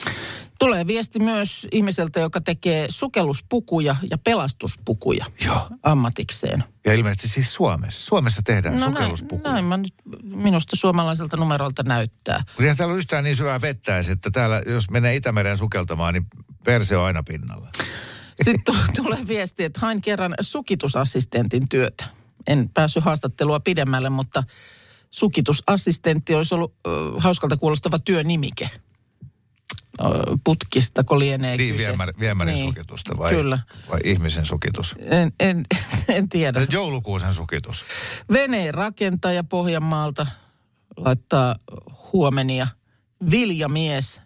[0.80, 5.68] Tulee viesti myös ihmiseltä, joka tekee sukelluspukuja ja pelastuspukuja Joo.
[5.82, 6.64] ammatikseen.
[6.86, 8.06] Ja ilmeisesti siis Suomessa.
[8.06, 9.52] Suomessa tehdään no näin, sukelluspukuja.
[9.52, 12.38] näin mä nyt minusta suomalaiselta numerolta näyttää.
[12.38, 16.26] Mutta eihän täällä ole yhtään niin syvää vettä että täällä, jos menee Itämeren sukeltamaan, niin
[16.64, 17.68] perse on aina pinnalla.
[18.44, 22.04] Sitten tu- tulee viesti, että hain kerran sukitusassistentin työtä.
[22.46, 24.42] En päässyt haastattelua pidemmälle, mutta
[25.10, 28.70] sukitusassistentti olisi ollut ö, hauskalta kuulostava työnimike.
[30.44, 31.86] Putkista, kun lienee Niin, kyse.
[31.88, 32.66] viemäri, viemärin Niin.
[32.66, 33.58] sukitusta vai, Kyllä.
[33.90, 34.94] vai ihmisen sukitus?
[34.98, 35.64] En, en,
[36.08, 36.66] en tiedä.
[36.70, 37.84] Joulukuusen sukitus.
[38.32, 40.26] Veneen rakentaja Pohjanmaalta
[40.96, 41.56] laittaa
[42.12, 42.66] huomenia.
[43.30, 44.20] Viljamies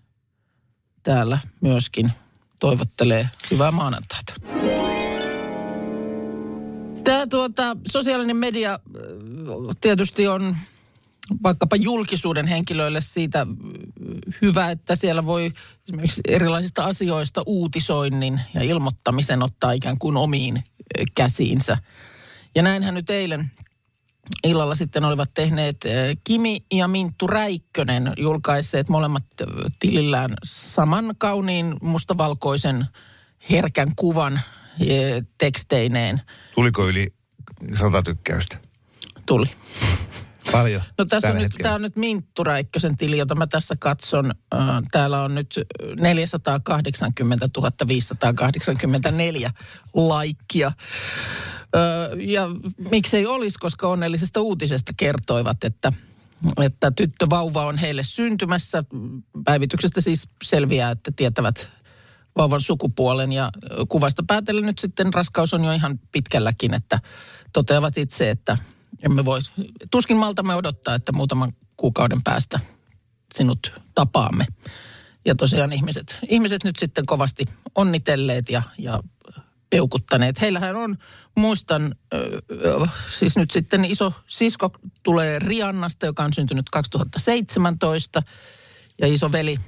[1.03, 2.13] täällä myöskin
[2.61, 4.35] toivottelee hyvää maanantaita.
[7.05, 8.79] Tämä tuota, sosiaalinen media
[9.81, 10.57] tietysti on
[11.43, 13.47] vaikkapa julkisuuden henkilöille siitä äh,
[14.43, 15.53] hyvä, että siellä voi
[15.89, 20.65] esimerkiksi erilaisista asioista uutisoinnin ja ilmoittamisen ottaa ikään kuin omiin äh,
[21.15, 21.79] käsiinsä.
[22.55, 23.51] Ja näinhän nyt eilen
[24.45, 29.47] illalla sitten olivat tehneet eh, Kimi ja Minttu Räikkönen julkaisseet molemmat eh,
[29.79, 32.87] tilillään saman kauniin mustavalkoisen
[33.51, 34.41] herkän kuvan
[35.39, 36.21] teksteineen.
[36.55, 37.07] Tuliko yli
[37.75, 38.59] sata tykkäystä?
[39.27, 39.47] Tuli.
[40.59, 40.83] Paljon.
[40.99, 41.63] No tässä on nyt, hetkellä.
[41.63, 44.35] tämä on nyt Minttu Räikkösen tili, jota mä tässä katson.
[44.93, 45.61] Täällä on nyt
[46.01, 47.49] 480
[47.89, 49.51] 584
[49.95, 50.73] laikkia.
[52.17, 52.49] Ja
[52.91, 55.93] miksei olisi, koska onnellisesta uutisesta kertoivat, että,
[56.63, 58.85] että tyttövauva on heille syntymässä.
[59.45, 61.71] Päivityksestä siis selviää, että tietävät
[62.37, 63.51] vauvan sukupuolen ja
[63.89, 67.01] kuvasta päätellen nyt sitten raskaus on jo ihan pitkälläkin, että
[67.53, 68.59] toteavat itse, että
[69.03, 69.41] emme voi,
[69.91, 72.61] tuskin maltamme odottaa, että muutaman kuukauden päästä
[73.35, 74.47] sinut tapaamme.
[75.25, 79.03] Ja tosiaan ihmiset, ihmiset nyt sitten kovasti onnitelleet ja, ja
[79.71, 80.41] peukuttaneet.
[80.41, 80.99] Heillähän on,
[81.37, 81.95] muistan,
[83.19, 84.71] siis nyt sitten iso sisko
[85.03, 88.23] tulee Riannasta, joka on syntynyt 2017.
[89.01, 89.59] Ja iso veli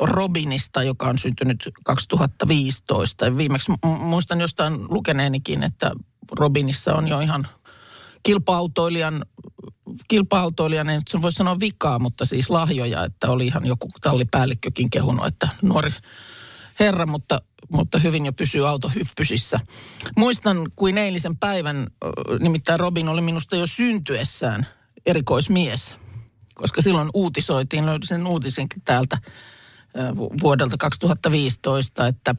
[0.00, 3.24] Robinista, joka on syntynyt 2015.
[3.24, 5.90] Ja viimeksi mu- muistan jostain lukeneenikin, että
[6.32, 7.48] Robinissa on jo ihan
[8.22, 9.24] kilpa-autoilijan,
[10.08, 10.86] kilpa-autoilijan,
[11.22, 15.90] voi sanoa vikaa, mutta siis lahjoja, että oli ihan joku tallipäällikkökin kehunut, että nuori
[16.80, 19.60] herra, mutta, mutta hyvin jo pysyy auto hyppysissä.
[20.16, 21.86] Muistan kuin eilisen päivän,
[22.40, 24.66] nimittäin Robin oli minusta jo syntyessään
[25.06, 25.96] erikoismies,
[26.54, 29.18] koska silloin uutisoitiin, löysin sen uutisenkin täältä
[30.42, 32.34] vuodelta 2015, että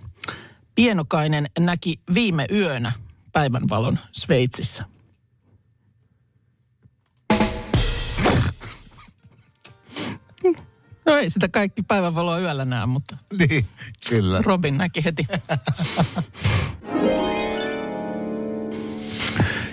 [0.76, 2.92] pienokainen näki viime yönä
[3.32, 4.86] päivänvalon Sveitsissä.
[11.06, 13.66] No ei sitä kaikki päivänvaloa yöllä näe, mutta Niin,
[14.10, 14.42] kyllä.
[14.42, 15.28] Robin näki heti.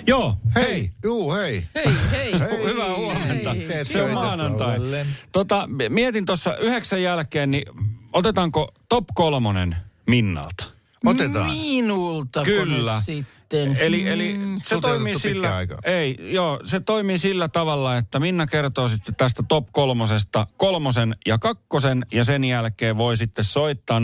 [0.06, 0.90] Joo, hei.
[1.04, 1.66] Juu, hei.
[1.74, 2.38] Hei, hei.
[2.38, 2.64] Hei.
[2.64, 3.54] Hyvää huomenta.
[3.68, 4.78] Teet Se on maanantai.
[5.32, 7.64] Tota, mietin tuossa yhdeksän jälkeen, niin
[8.12, 9.76] otetaanko top kolmonen
[10.06, 10.64] Minnalta?
[11.06, 11.50] Otetaan.
[11.50, 13.02] Minulta Kyllä.
[13.08, 13.76] nyt sitten.
[13.76, 15.50] Eli, eli se ei toimii sillä,
[15.84, 21.38] ei, joo, se toimii sillä tavalla, että Minna kertoo sitten tästä top kolmosesta kolmosen ja
[21.38, 24.02] kakkosen ja sen jälkeen voi sitten soittaa 0806000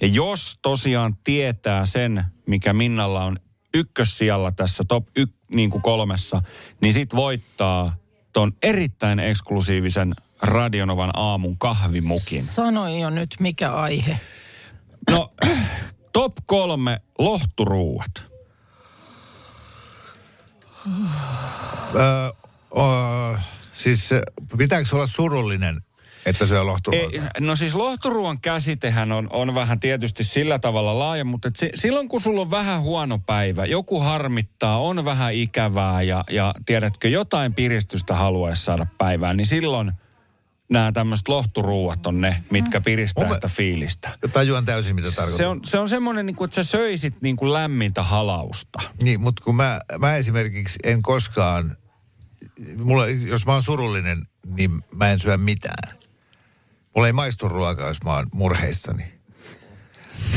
[0.00, 3.36] ja jos tosiaan tietää sen, mikä Minnalla on
[3.74, 6.42] ykkössijalla tässä top y, niin kuin kolmessa,
[6.80, 7.96] niin sit voittaa
[8.32, 12.44] ton erittäin eksklusiivisen Radionovan aamun kahvimukin.
[12.44, 14.20] Sanoi jo nyt, mikä aihe.
[15.10, 15.32] No,
[16.14, 18.24] top kolme lohturuuat.
[21.94, 22.28] Öö,
[22.70, 22.84] o,
[23.72, 24.10] siis
[24.58, 25.80] pitääkö olla surullinen,
[26.26, 27.16] että se on lohturuoka?
[27.16, 31.70] Ei, no siis lohturuuan käsitehän on, on vähän tietysti sillä tavalla laaja, mutta et si,
[31.74, 37.08] silloin kun sulla on vähän huono päivä, joku harmittaa, on vähän ikävää ja, ja tiedätkö,
[37.08, 39.92] jotain piristystä haluaisi saada päivään, niin silloin
[40.70, 44.18] nämä tämmöiset lohturuuat on ne, mitkä piristää Mun- sitä fiilistä.
[44.32, 45.38] Tajuan täysin, mitä tarkoittaa.
[45.38, 48.78] Se on, se on semmoinen, niin kuin, että sä söisit niin kuin lämmintä halausta.
[49.02, 51.76] Niin, mutta kun mä, mä esimerkiksi en koskaan,
[52.76, 55.96] mulla, jos mä oon surullinen, niin mä en syö mitään.
[56.94, 59.14] Mulla ei maistu ruokaa, jos mä oon murheissani.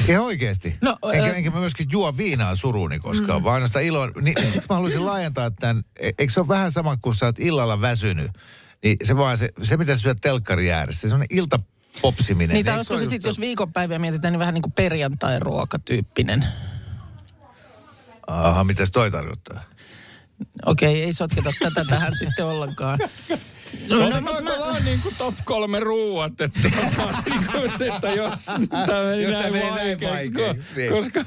[0.07, 0.77] Ihan oikeesti.
[0.81, 3.43] No, enkä, enkä mä myöskin juo viinaa suruuni koskaan, mm.
[3.43, 4.07] vaan ainoastaan iloa.
[4.21, 4.35] Niin,
[4.69, 5.83] mä haluaisin laajentaa tämän.
[5.99, 8.31] E- Eikö se ole vähän sama kuin sä oot illalla väsynyt?
[8.83, 12.53] Niin se vaan se, se mitä sä syöt telkkari ääressä, se on iltapopsiminen.
[12.53, 16.45] Niitä Eikö olisiko ole se just sitten, jos viikonpäiviä mietitään, niin vähän niin kuin perjantai-ruokatyyppinen.
[18.27, 19.63] Aha, mitäs toi tarkoittaa?
[20.65, 22.99] Okei, ei sotketa tätä tähän sitten ollenkaan.
[23.89, 26.59] No, no, Otetaanko mutta mä, vaan niin kuin top kolme ruuat, että,
[27.29, 30.91] niin että jos tämä meni Jos näin meni näin vaikeaksi, vaikeaksi, ko- niin.
[30.91, 31.19] koska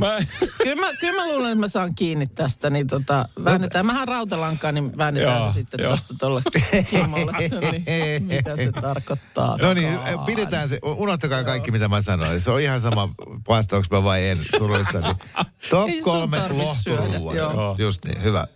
[0.00, 0.18] mä,
[0.62, 3.86] kyllä, mä, kyllä mä luulen, että mä saan kiinni tästä, niin tota, väännetään.
[3.86, 5.88] Mähän rautalankaa, niin väännetään Joo, se sitten joo.
[5.88, 6.42] tuosta tuolle
[6.90, 7.32] Kimmolle.
[7.38, 9.56] niin, mitä se tarkoittaa?
[9.62, 12.40] No niin, pidetään se, unohtakaa kaikki mitä mä sanoin.
[12.40, 13.08] Se on ihan sama,
[13.48, 15.14] vastaanko mä vai en suruissani.
[15.70, 17.78] Top Ei kolme lohturuuat.
[17.78, 18.46] Just niin, hyvä.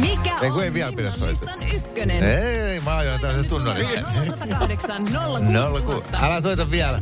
[0.00, 1.58] Mikä Ei, on ei vielä pidä soittaa.
[1.58, 2.24] listan ykkönen?
[2.24, 3.88] Ei, mä ajoin tällaisen tunnarin.
[4.24, 5.04] 108
[5.52, 7.00] No, ku, älä soita vielä.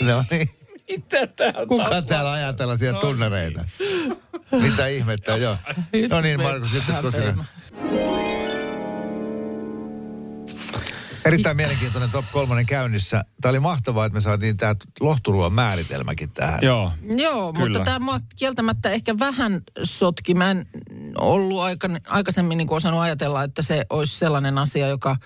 [0.00, 0.50] No niin.
[0.88, 3.64] mitä tää on Kuka täällä ajaa tällaisia tunnareita?
[4.62, 5.56] Mitä ihmettä, joo.
[6.10, 7.46] No niin, Markus, nyt Vähän
[11.28, 13.24] Erittäin mielenkiintoinen top kolmonen käynnissä.
[13.40, 16.58] Tämä oli mahtavaa, että me saatiin tämä lohturuon määritelmäkin tähän.
[16.62, 16.92] Joo.
[17.16, 17.68] Joo, Kyllä.
[17.68, 20.34] mutta tämä mua kieltämättä ehkä vähän sotki.
[20.34, 20.66] Mä en
[21.18, 25.16] ollut aika, aikaisemmin niin kuin osannut ajatella, että se olisi sellainen asia, joka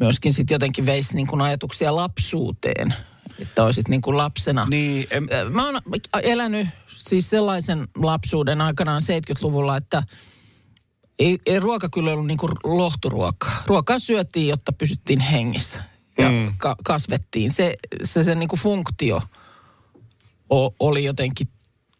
[0.00, 2.94] myöskin sitten jotenkin veisi niin kuin ajatuksia lapsuuteen.
[3.38, 4.66] Että olisit niin kuin lapsena.
[4.70, 5.80] Niin, em, Mä oon
[6.22, 10.02] elänyt siis sellaisen lapsuuden aikanaan 70-luvulla, että
[11.18, 13.62] ei, ei ruoka kyllä ollut niin kuin lohturuokaa.
[13.66, 15.82] Ruokaa syötiin, jotta pysyttiin hengissä
[16.18, 16.52] ja Mm.
[16.58, 17.50] ka- kasvettiin.
[17.50, 19.22] Se, se, se niin kuin funktio
[20.52, 21.48] o, oli jotenkin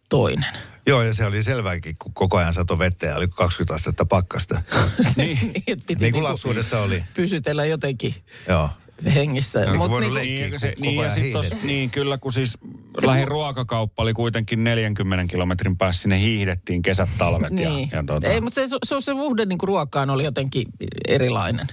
[0.09, 0.57] toinen.
[0.87, 4.63] Joo, ja se oli selvääkin, kun koko ajan sato vettä ja oli 20 astetta pakkasta.
[5.17, 5.39] niin.
[5.43, 7.05] Niin, piti Niin kuin niinku lapsuudessa oli.
[7.15, 8.15] pysytellä jotenkin
[8.49, 8.69] Joo.
[9.15, 9.61] Hengissä.
[9.61, 10.19] Joo, Mut niinku-.
[10.19, 12.59] Niin, ja se, niin, ja ajan sit tos, niin, kyllä kun siis
[13.03, 16.03] lähin ruokakauppa oli kuitenkin 40 kilometrin päässä.
[16.03, 17.89] Sinne hiihdettiin kesät, talvet Niin.
[17.93, 20.67] ja, ja tota, Ei, mutta se, se, se suhde niin kuin ruokaan oli jotenkin
[21.09, 21.67] erilainen.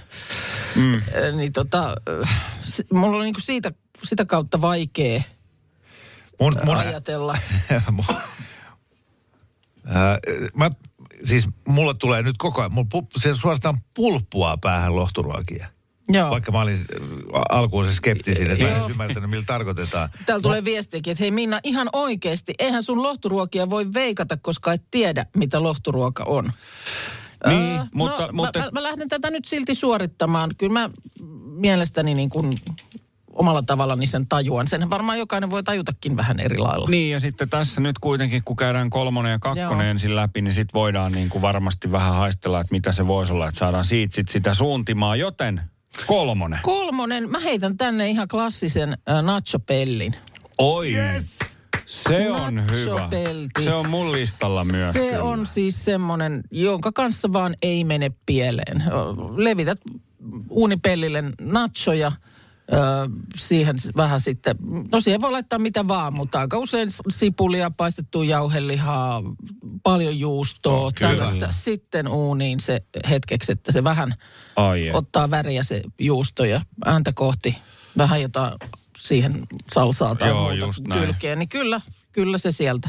[0.74, 1.02] Mm.
[1.36, 3.72] Niin tota, äh, se, mulla oli niin kuin siitä,
[4.04, 5.22] sitä kautta vaikea
[6.40, 7.38] Mun, mun, ajatella.
[7.98, 8.14] Mu-
[9.86, 10.18] Ää,
[10.54, 10.70] mä,
[11.24, 15.68] siis mulle tulee nyt koko ajan, mulla pu, se suorastaan pulppua päähän lohturuokia.
[16.08, 16.30] Joo.
[16.30, 20.08] Vaikka mä olin äh, alkuun se skeptisin, että mä en ymmärtänyt, millä tarkoitetaan.
[20.26, 24.82] Täällä tulee viestiäkin, että hei Minna, ihan oikeasti, eihän sun lohturuokia voi veikata, koska et
[24.90, 26.52] tiedä, mitä lohturuoka on.
[27.46, 30.50] Niin, Öö, mutta- no, mutta- Mä, mä, mä lähden tätä nyt silti suorittamaan.
[30.58, 30.90] Kyllä mä
[31.44, 32.54] mielestäni niin kuin
[33.32, 34.68] omalla tavallani sen tajuan.
[34.68, 36.88] Sen varmaan jokainen voi tajutakin vähän eri lailla.
[36.90, 39.90] Niin ja sitten tässä nyt kuitenkin, kun käydään kolmonen ja kakkonen Joo.
[39.90, 43.48] ensin läpi, niin sitten voidaan niin kuin varmasti vähän haistella, että mitä se voisi olla,
[43.48, 45.16] että saadaan siitä sit sitä suuntimaa.
[45.16, 45.60] Joten
[46.06, 46.58] kolmonen.
[46.62, 50.14] Kolmonen, mä heitän tänne ihan klassisen äh, nachopellin.
[50.58, 51.38] Oi, yes.
[51.86, 53.08] se on hyvä.
[53.64, 55.22] Se on mun listalla myös Se kyllä.
[55.22, 58.84] on siis semmoinen, jonka kanssa vaan ei mene pieleen.
[59.36, 59.78] Levität
[60.50, 62.12] uunipellille nachoja,
[63.36, 64.56] siihen vähän sitten,
[64.92, 69.22] no siihen voi laittaa mitä vaan, mutta aika usein sipulia, paistettua jauhelihaa,
[69.82, 71.10] paljon juustoa, kyllä.
[71.10, 71.52] tällaista.
[71.52, 74.14] Sitten uuniin se hetkeksi, että se vähän
[74.56, 77.58] Ai ottaa väriä se juusto ja ääntä kohti
[77.98, 78.52] vähän jotain
[78.98, 81.80] siihen salsaa tai Joo, muuta kylkeen, niin kyllä,
[82.12, 82.88] kyllä se sieltä.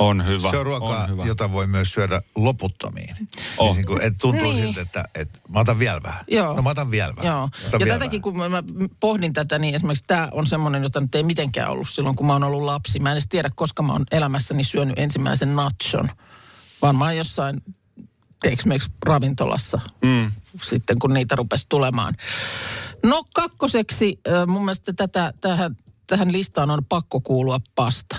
[0.00, 0.50] On hyvä.
[0.50, 1.24] Se on ruokaa, on hyvä.
[1.24, 3.16] jota voi myös syödä loputtomiin.
[3.58, 3.66] Oh.
[3.66, 4.56] Siis niin kuin, et tuntuu Niin.
[4.66, 6.24] siltä, että, että mä otan vielä vähän.
[6.28, 6.56] Joo.
[6.56, 7.30] No mä otan vielä vähän.
[7.32, 7.40] Joo.
[7.46, 8.50] Mä Ja otan vielä tätäkin, vähän.
[8.50, 8.62] kun mä
[9.00, 12.32] pohdin tätä, niin esimerkiksi tämä on semmoinen, jota nyt ei mitenkään ollut silloin, kun mä
[12.32, 12.98] oon ollut lapsi.
[12.98, 16.10] Mä en edes tiedä, koska mä oon elämässäni syönyt ensimmäisen nachon.
[16.82, 17.62] Varmaan jossain
[18.44, 20.32] Tex-Mex ravintolassa Mm.
[20.62, 22.14] sitten, kun niitä rupesi tulemaan.
[23.02, 28.16] No kakkoseksi mun mielestä tätä, tähän, tähän listaan on pakko kuulua pasta.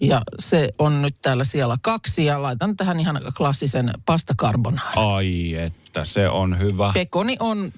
[0.00, 4.90] Ja se on nyt täällä siellä kaksi ja laitan tähän ihan klassisen pasta carbonara.
[4.96, 6.90] Ai että, se on hyvä.
[6.94, 7.72] Pekoni on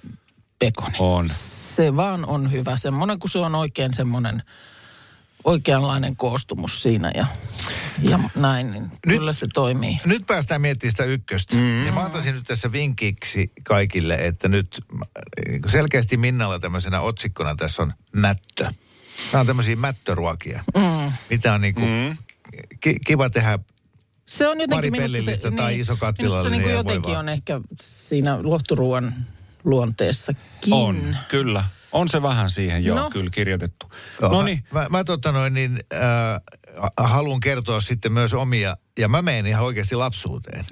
[0.59, 0.97] pekoni.
[0.99, 1.29] On.
[1.29, 2.77] Se vaan on hyvä.
[2.77, 4.43] Semmoinen, kun se on oikein semmoinen
[5.45, 7.27] oikeanlainen koostumus siinä ja,
[8.03, 9.97] ja näin, niin nyt, kyllä se toimii.
[10.05, 11.57] Nyt päästään miettimään sitä ykköstä.
[11.57, 11.87] Mm.
[11.87, 14.81] Ja mä antaisin nyt tässä vinkiksi kaikille, että nyt
[15.61, 18.71] kuin selkeästi Minnalla tämmöisenä otsikkona tässä on mättö.
[19.33, 20.65] Nämä on tämmöisiä mättöruokia.
[20.77, 21.13] Mm.
[21.31, 22.17] Mitä on niin kuin mm.
[22.81, 23.59] ki- kiva tehdä
[24.27, 29.15] Se on jotenkin minusta se, tai iso minusta se niin jotenkin on ehkä siinä lohturuuan
[29.65, 30.75] luonteessakin.
[30.75, 31.65] On, kyllä.
[31.93, 33.03] On se vähän siihen jo No.
[33.03, 33.11] no.
[33.11, 33.93] kyllä kirjoitettu.
[34.21, 36.41] Joo, No niin, Mä, mä, mä tota noin, niin, äh,
[36.97, 40.65] haluan kertoa sitten myös omia, ja mä menen ihan oikeasti lapsuuteen.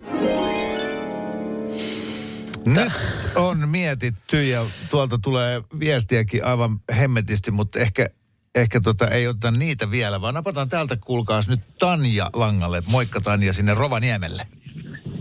[2.65, 2.93] Nyt
[3.35, 8.09] on mietitty ja tuolta tulee viestiäkin aivan hemmetisti, mutta ehkä,
[8.57, 12.83] ehkä tota, ei oteta niitä vielä, vaan napataan täältä kuulkaas nyt Tanja Langalle.
[12.91, 14.43] Moikka Tanja sinne Rovaniemelle.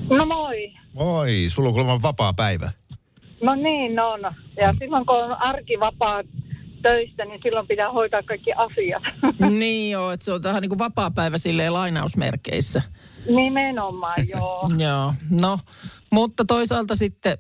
[0.09, 0.73] No moi.
[0.95, 2.71] Oi, sulla on kuulemma vapaa päivä.
[3.41, 4.19] No niin on.
[4.57, 6.17] Ja silloin kun on arki vapaa
[6.81, 9.03] töistä, niin silloin pitää hoitaa kaikki asiat.
[9.59, 12.81] Niin joo, että se on tähän niin kuin vapaa-päivä silleen lainausmerkeissä.
[13.29, 14.67] Nimenomaan, joo.
[14.77, 15.59] Joo, no,
[16.11, 17.37] mutta toisaalta sitten,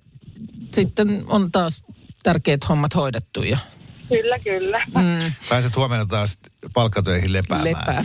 [0.73, 1.83] sitten on taas
[2.23, 3.57] tärkeät hommat hoidettu ja
[4.09, 4.85] Kyllä, kyllä.
[4.87, 6.37] mm, Pääset huomenna taas
[6.73, 7.65] palkkatöihin lepäämään.
[7.65, 8.03] lepää.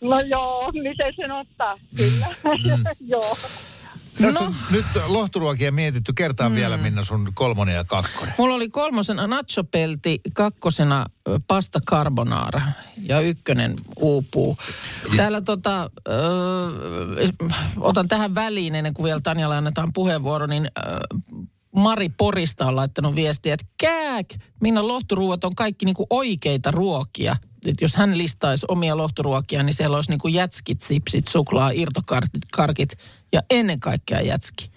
[0.00, 1.78] No joo, miten sen ottaa?
[1.96, 2.26] Kyllä.
[3.00, 3.36] joo.
[4.22, 4.46] Tässä No.
[4.46, 6.12] on nyt lohturuokia mietitty.
[6.12, 6.54] Kertaa mm.
[6.54, 8.34] vielä, Minna, sun kolmonen ja kakkonen.
[8.38, 11.06] Mulla oli kolmosena nachopelti, kakkosena
[11.46, 12.62] pasta carbonara
[13.02, 14.56] ja ykkönen uupuu.
[15.16, 16.12] Täällä tota, ö,
[17.76, 20.80] otan tähän väliin ennen kuin vielä Tanjalle annetaan puheenvuoro, niin ö,
[21.76, 24.26] Mari Porista on laittanut viestiä, että kääk,
[24.60, 27.36] Minna lohturuuat on kaikki niinku oikeita ruokia.
[27.66, 32.92] Et jos hän listaisi omia lohturuokia, niin siellä olisi niinku jätskit, sipsit, suklaa, irtokarkit karkit
[33.32, 34.70] ja ennen kaikkea jätski.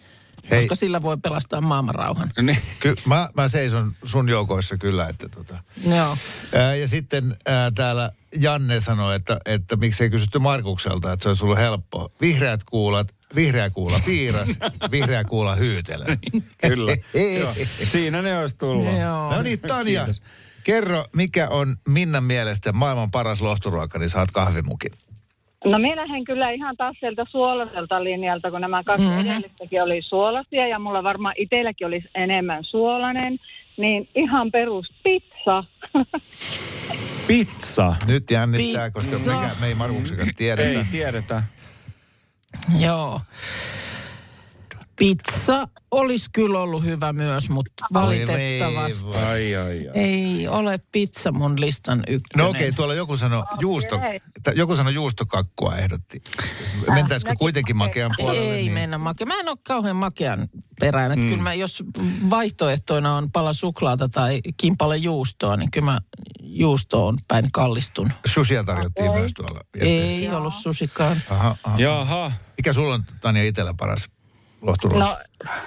[0.52, 0.62] Hei.
[0.62, 2.32] Koska sillä voi pelastaa maailmanrauhan.
[2.42, 2.58] niin.
[2.80, 5.58] Ky- mä, mä seison sun joukoissa kyllä, että tota.
[5.88, 6.18] Joo.
[6.56, 11.44] Ää, ja sitten ää, täällä Janne sanoi, että, että miksei kysytty Markukselta, että se olisi
[11.44, 12.12] ollut helppo.
[12.22, 14.50] Vihreät kuulat, vihreä kuula piiras,
[14.92, 16.06] vihreä kuula hyytelö.
[16.68, 16.96] Kyllä.
[17.40, 17.54] Joo.
[17.84, 18.86] Siinä ne olisi tullut.
[18.86, 19.36] Joo.
[19.36, 20.22] No niin, Tanja, Kiitos.
[20.64, 24.92] kerro, mikä on Minnan mielestä maailman paras lohturuoka, niin saat kahvimukin.
[25.66, 29.30] No minä lähden kyllä ihan taas sieltä suolaiselta linjalta, kun nämä kaksi mm-hmm.
[29.32, 33.40] edellistäkin oli suolaisia ja mulla varmaan itselläkin olisi enemmän suolainen.
[33.78, 35.64] Niin ihan perus pizza.
[37.28, 37.96] Pizza.
[38.06, 39.42] Nyt jännittää, koska Pizza.
[39.42, 40.70] mikä, me ei Markuksen kanssa tiedetä.
[40.70, 41.44] Ei tiedetä.
[42.80, 43.22] Joo.
[45.04, 49.92] Pizza olisi kyllä ollut hyvä myös, mutta valitettavasti Oi, Ai, ai, ai.
[49.94, 52.44] ei ole pizza mun listan ykkönen.
[52.44, 54.00] No okei, okay, tuolla joku sanoi juusto,
[54.44, 56.22] t- joku sanoi juustokakkua ehdotti.
[56.94, 58.56] Mentäisikö näkin kuitenkin makean puolelle?
[58.56, 58.72] Ei niin.
[58.72, 59.28] mennä makea.
[59.28, 61.20] Mä en ole kauhean makean peräinen.
[61.20, 61.30] Mm.
[61.30, 61.84] Kyllä mä, jos
[62.30, 66.00] vaihtoehtoina on pala suklaata tai kimpale juustoa, niin kyllä mä
[66.40, 68.12] juustoon päin kallistun.
[68.26, 70.22] Sushia tarjottiin myös tuolla viesteissä.
[70.22, 71.18] Ei ollut susikaan.
[71.30, 71.80] Aha, aha.
[71.80, 72.32] Jaha.
[72.58, 74.10] Mikä sulla on, Tanja, itsellä paras
[74.64, 75.10] lohturuosi?
[75.10, 75.16] No,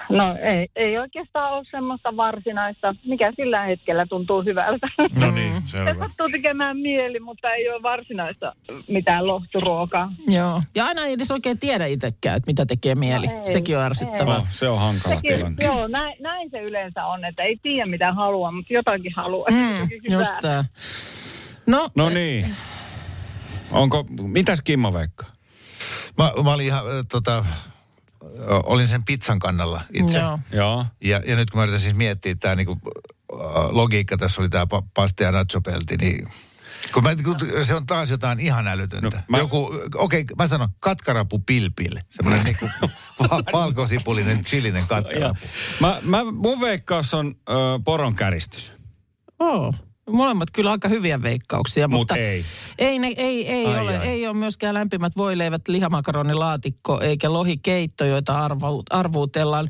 [0.09, 4.87] no ei, ei oikeastaan ole semmoista varsinaista, mikä sillä hetkellä tuntuu hyvältä.
[5.19, 6.07] No niin, Se selvä.
[6.07, 8.53] sattuu tekemään mieli, mutta ei ole varsinaista
[8.87, 10.11] mitään lohturuokaa.
[10.27, 10.61] Joo.
[10.75, 13.27] Ja aina ei edes oikein tiedä itsekään, että mitä tekee mieli.
[13.27, 14.37] No ei, Sekin on ärsyttävää.
[14.37, 15.65] Oh, se on hankala Sekin, tilanne.
[15.65, 19.47] joo, näin, näin se yleensä on, että ei tiedä mitä haluaa, mutta jotakin haluaa.
[19.51, 20.65] Mm, just tää.
[21.67, 22.55] No, No niin.
[23.71, 25.25] Onko, mitäs Kimmo Veikka?
[26.17, 27.45] Mä, mä olin ihan, äh, tota,
[28.63, 30.19] olin sen pizzan kannalla itse.
[30.19, 30.39] joo.
[30.51, 30.85] Joo.
[31.03, 32.77] Ja, ja nyt kun mä yritän siis miettiä, tämä niinku,
[33.69, 36.27] logiikka, tässä oli tämä pa- pasta ja nachopelti, niin
[36.93, 39.17] kun mä, kun se on taas jotain ihan älytöntä.
[39.17, 41.97] No, mä- Joku, okei, okay, mä sanon katkarapu pilpil.
[42.09, 42.69] Semmoinen niinku
[43.29, 45.39] va- valkosipulinen, chilinen Ja, katkarapu.
[45.79, 47.53] mä, mä, mun veikkaus on ö,
[47.85, 48.73] poron käristys.
[49.39, 49.75] Oh.
[50.09, 52.45] Molemmat kyllä aika hyviä veikkauksia, Mut mutta ei.
[52.77, 54.07] Ei, ne, ei, ei, Ai, ole, ai.
[54.07, 59.69] ei ole myöskään lämpimät voileivät, lihamakaronilaatikko eikä lohikeitto, joita arvo, arvuutellaan.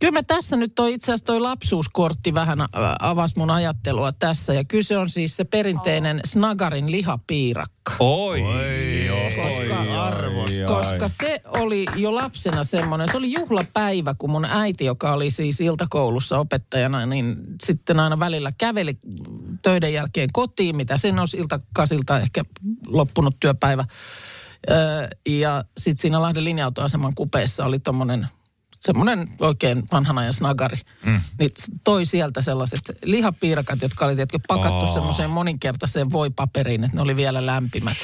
[0.00, 2.58] Kyllä mä tässä nyt toi itse asiassa toi lapsuuskortti vähän
[3.00, 4.54] avasi mun ajattelua tässä.
[4.54, 7.77] Ja kyse on siis se perinteinen Snagarin lihapiirakka.
[7.98, 8.42] Oi.
[8.42, 10.56] Oi, Koska- oi, arvosta.
[10.60, 10.66] oi.
[10.66, 15.60] Koska se oli jo lapsena semmoinen, se oli juhlapäivä, kun mun äiti, joka oli siis
[15.60, 18.98] iltakoulussa opettajana, niin sitten aina välillä käveli
[19.62, 22.44] töiden jälkeen kotiin, mitä sen olisi iltakasilta ehkä
[22.86, 23.84] loppunut työpäivä.
[24.70, 28.28] Öö, ja sitten siinä Lahden linja-autoaseman kupeessa oli tommonen
[28.80, 30.76] semmoinen oikein vanhan ajan snagari.
[31.06, 31.20] Mm.
[31.38, 31.50] Niin
[31.84, 34.94] toi sieltä sellaiset lihapiirakat, jotka oli tietenkin pakattu Aa.
[34.94, 37.96] semmoiseen moninkertaiseen voipaperiin, että ne oli vielä lämpimät.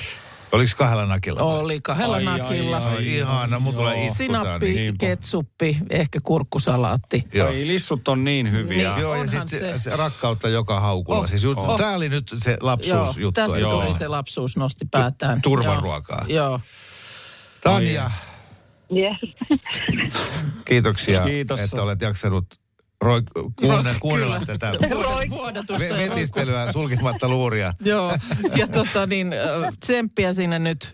[0.52, 1.40] Oliko kahdella nakilla?
[1.44, 1.58] vai?
[1.58, 2.76] Oli kahdella Ai, ai, nakilla.
[2.76, 2.96] ai.
[2.96, 5.06] Ai ihana, mun tulee itku Sinappi, Niinpä.
[5.06, 7.24] ketsuppi, ehkä kurkkusalaatti.
[7.32, 7.48] Joo.
[7.48, 8.90] Ai lissut on niin hyviä.
[8.92, 9.02] Niin.
[9.02, 9.96] Joo, ja sitten se, se.
[9.96, 11.18] rakkautta joka haukulla.
[11.20, 11.76] Oh, siis oh.
[11.76, 13.40] Tämä oli nyt se Joo, lapsuusjuttu.
[13.40, 13.82] tästä Joo.
[13.82, 15.42] tuli se lapsuus, nosti päätään.
[15.42, 16.24] turvaruokaa.
[16.28, 16.60] Joo, joo.
[17.60, 18.10] Tanja,
[18.92, 19.34] Yes.
[20.68, 21.60] kiitoksia, Kiitos.
[21.60, 22.46] että olet jaksanut
[23.00, 23.22] roi,
[23.56, 24.46] kuunne, kuunnella Kyllä.
[24.46, 24.72] tätä
[25.96, 27.74] vetistelyä sulkimatta luuria.
[27.84, 28.18] Joo,
[28.56, 29.34] ja tota niin,
[29.80, 30.92] tsemppiä sinne nyt,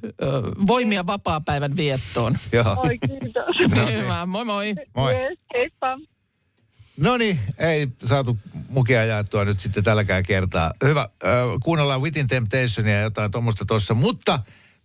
[0.66, 2.36] voimia vapaa-päivän viettoon.
[2.52, 2.76] Joo.
[2.76, 3.90] Oi, kiitos.
[3.92, 4.74] Hyvä, moi moi.
[4.96, 5.14] Moi.
[5.14, 5.98] Yes, heippa.
[6.96, 10.72] No niin, ei saatu mukia jaettua nyt sitten tälläkään kertaa.
[10.84, 11.30] Hyvä, äh,
[11.62, 14.38] kuunnellaan Within Temptationia ja jotain tuommoista tuossa, mutta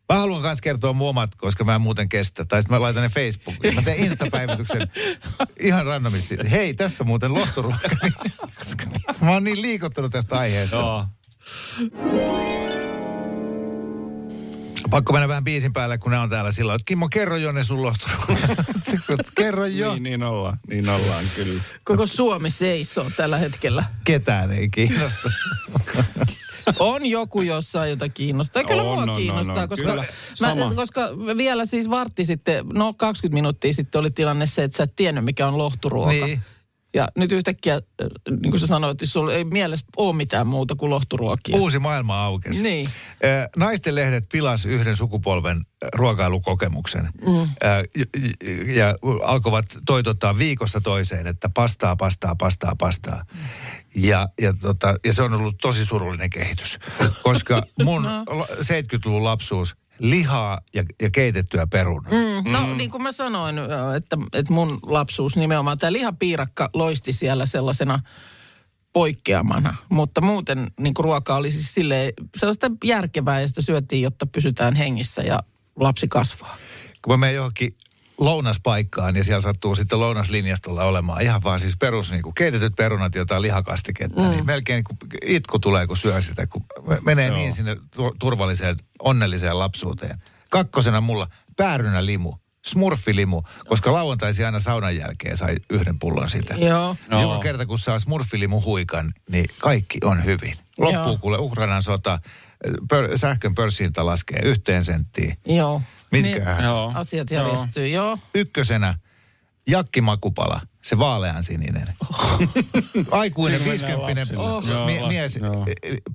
[0.10, 2.46] mä haluan myös kertoa mun omat, koska mä en muuten kestä.
[2.46, 3.76] Tai sitten mä laitan ne Facebookiin.
[3.76, 4.82] Mä teen Insta-päivityksen
[5.60, 6.38] ihan randomisti.
[6.52, 7.90] Hei, tässä muuten lohturuoka.
[8.60, 8.86] Koska
[9.26, 10.76] mä oon niin liikuttunut tästä aiheesta.
[10.76, 11.06] Joo.
[14.90, 17.64] Pakko mennä vähän biisin päälle, kun ne on täällä silloin, että Kimmo, kerro jo ne
[17.64, 17.80] sun
[19.36, 19.94] kerro jo.
[19.94, 20.60] Niin, niin ollaan.
[20.68, 21.62] Niin ollaan kyllä.
[21.84, 23.86] Koko Suomi seisoo tällä hetkellä.
[24.04, 25.32] Ketään ei kiinnosta.
[26.80, 28.64] On joku jossain, jota kiinnostaa.
[28.64, 29.70] Kyllä On, mua on, on, kiinnostaa, on.
[29.70, 30.06] koska, Kyllä,
[30.42, 34.84] mä, koska vielä siis vartti sitten, no 20 minuuttia sitten oli tilanne se, että sä
[34.84, 36.12] et tiennyt mikä on lohturuoka.
[36.12, 36.42] Niin.
[36.96, 37.82] Ja nyt yhtäkkiä, äh,
[38.42, 41.58] niin kuin sä sanoit, että sulla ei mielessä ole mitään muuta kuin lohturuokia.
[41.58, 42.64] Uusi maailma aukesi.
[42.64, 42.90] Niin.
[43.24, 47.10] Ö, Naisten lehdet pilas yhden sukupolven ö, ruokailukokemuksen.
[47.28, 47.50] Mm.
[47.64, 47.84] Ja,
[48.74, 53.26] ja alkoivat toitottaa viikosta toiseen, että pastaa, pastaa, pastaa, pastaa.
[53.96, 56.80] Ja, ja, tota, ja se on ollut tosi surullinen kehitys.
[57.24, 58.24] Koska mun no.
[58.62, 62.12] 70-luvun lapsuus, lihaa ja, ja keitettyä perunaa.
[62.12, 62.18] Mm.
[62.18, 62.52] Mm.
[62.54, 63.56] No niin kuin mä sanoin,
[63.98, 68.00] että, että mun lapsuus nimenomaan, tämä lihapiirakka loisti siellä sellaisena
[68.94, 69.76] poikkeamana.
[69.90, 74.76] Mutta muuten niin kuin ruoka oli siis silleen, sellaista järkevää ja sitä syötiin, jotta pysytään
[74.76, 75.40] hengissä ja
[75.76, 76.58] lapsi kasvaa.
[77.02, 77.76] Kun mä menen johonkin
[78.18, 83.16] lounaspaikkaan ja siellä sattuu sitten lounaslinjastolla olemaan ihan vaan siis perus niin kuin keitetyt perunat
[83.16, 84.30] ja jotain lihakastiketta, mm.
[84.30, 86.66] niin melkein niin kuin itku tulee, kun syö sitä, kun
[87.02, 87.38] menee Joo.
[87.38, 90.22] niin sinne tu- turvalliseen, onnelliseen lapsuuteen.
[90.50, 92.34] Kakkosena mulla päärynä limu,
[92.66, 96.54] smurfilimu, koska lauantaisi aina saunan jälkeen sai yhden pullon sitä.
[96.54, 96.96] Joo.
[97.12, 97.22] Joo.
[97.22, 100.54] Joka kerta, kun saa smurfilimu huikan, niin kaikki on hyvin.
[100.78, 101.18] Loppuu Joo.
[101.18, 102.20] kuule Ukrainan sota,
[102.90, 105.38] pör, sähkön pörssiinta laskee yhteen senttiin.
[105.46, 105.82] Joo.
[106.24, 106.64] Mitkähän?
[106.64, 106.92] Joo.
[106.96, 107.44] Asiat Joo.
[107.44, 108.18] järjestyy, joo.
[108.36, 108.98] ykkösenä
[109.68, 111.88] jakkimakupala, se vaaleansininen.
[113.12, 114.44] Aikuinen Sillä mennään 50 lapsille.
[114.44, 115.66] oh, Joo, vasta- mies joo.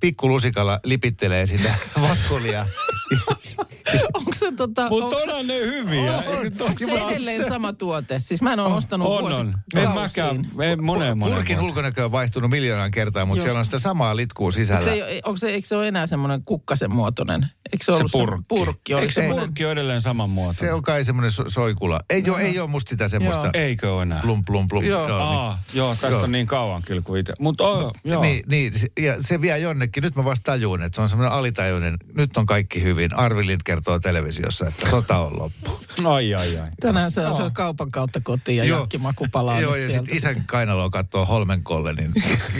[0.00, 1.74] pikkulusikalla lipittelee sitä
[2.08, 2.66] vatkulia
[4.14, 4.88] Onko se tota...
[4.88, 6.12] Mutta onko se- onhan ne hyviä.
[6.18, 6.46] On, on.
[6.60, 8.18] Onko se edelleen sama tuote?
[8.20, 9.54] Siis mä en ole ostanut On, on.
[9.76, 10.36] En mäkään.
[10.62, 13.44] En moneen moneen Purkin ulkonäkö on vaihtunut miljoonan kertaa, mutta Just.
[13.46, 14.84] siellä on sitä samaa litkua Onko sisällä.
[14.84, 17.46] se, onko se, eikö se ole enää semmoinen kukkasen muotoinen?
[17.72, 18.44] Eikö se Se ollut purkki.
[18.48, 20.58] purkki oli Eikö se purkki ole edelleen saman muotoinen?
[20.60, 22.00] Se on kai semmoinen so- soikula.
[22.10, 23.50] Ei, joo, ei ole musta sitä semmoista Joo.
[23.54, 24.20] Eikö ole enää?
[24.20, 24.84] plum plum plum.
[24.84, 25.06] Joo.
[25.06, 25.16] niin.
[25.16, 26.22] Aa, joo, tästä Joo.
[26.22, 27.32] on niin kauan kyllä kuin itse.
[27.38, 28.22] Mutta oh, joo.
[28.22, 30.02] Niin, niin, se- ja se vie jonnekin.
[30.02, 31.96] Nyt mä vasta tajuun, että se on semmoinen alitajuinen.
[32.16, 32.99] Nyt on kaikki hyvin.
[33.12, 35.80] Arvi Lind kertoo televisiossa, että sota on loppu.
[36.04, 36.70] Ai, ai, ai.
[36.80, 38.80] Tänään se on se kaupan kautta kotiin ja Joo.
[38.80, 42.12] jakkimaku palaa Joo, ja sitten isän kainaloa katsoo Holmenkolle, niin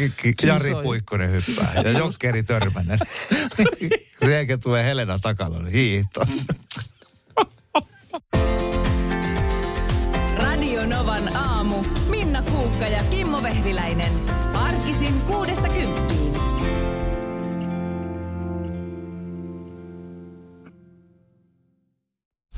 [0.47, 0.74] Jari.
[0.82, 1.72] Puikkonen hyppää.
[1.84, 2.99] Ja Jokkeri Törmänen.
[4.20, 6.20] Sen jälkeen tulee Helena takalla, niin hiihto.
[10.36, 11.84] Radio Novan aamu.
[12.11, 14.12] Minna Kuukka ja Kimmo Vehviläinen.
[14.55, 15.99] Arkisin kuudesta kymppiin.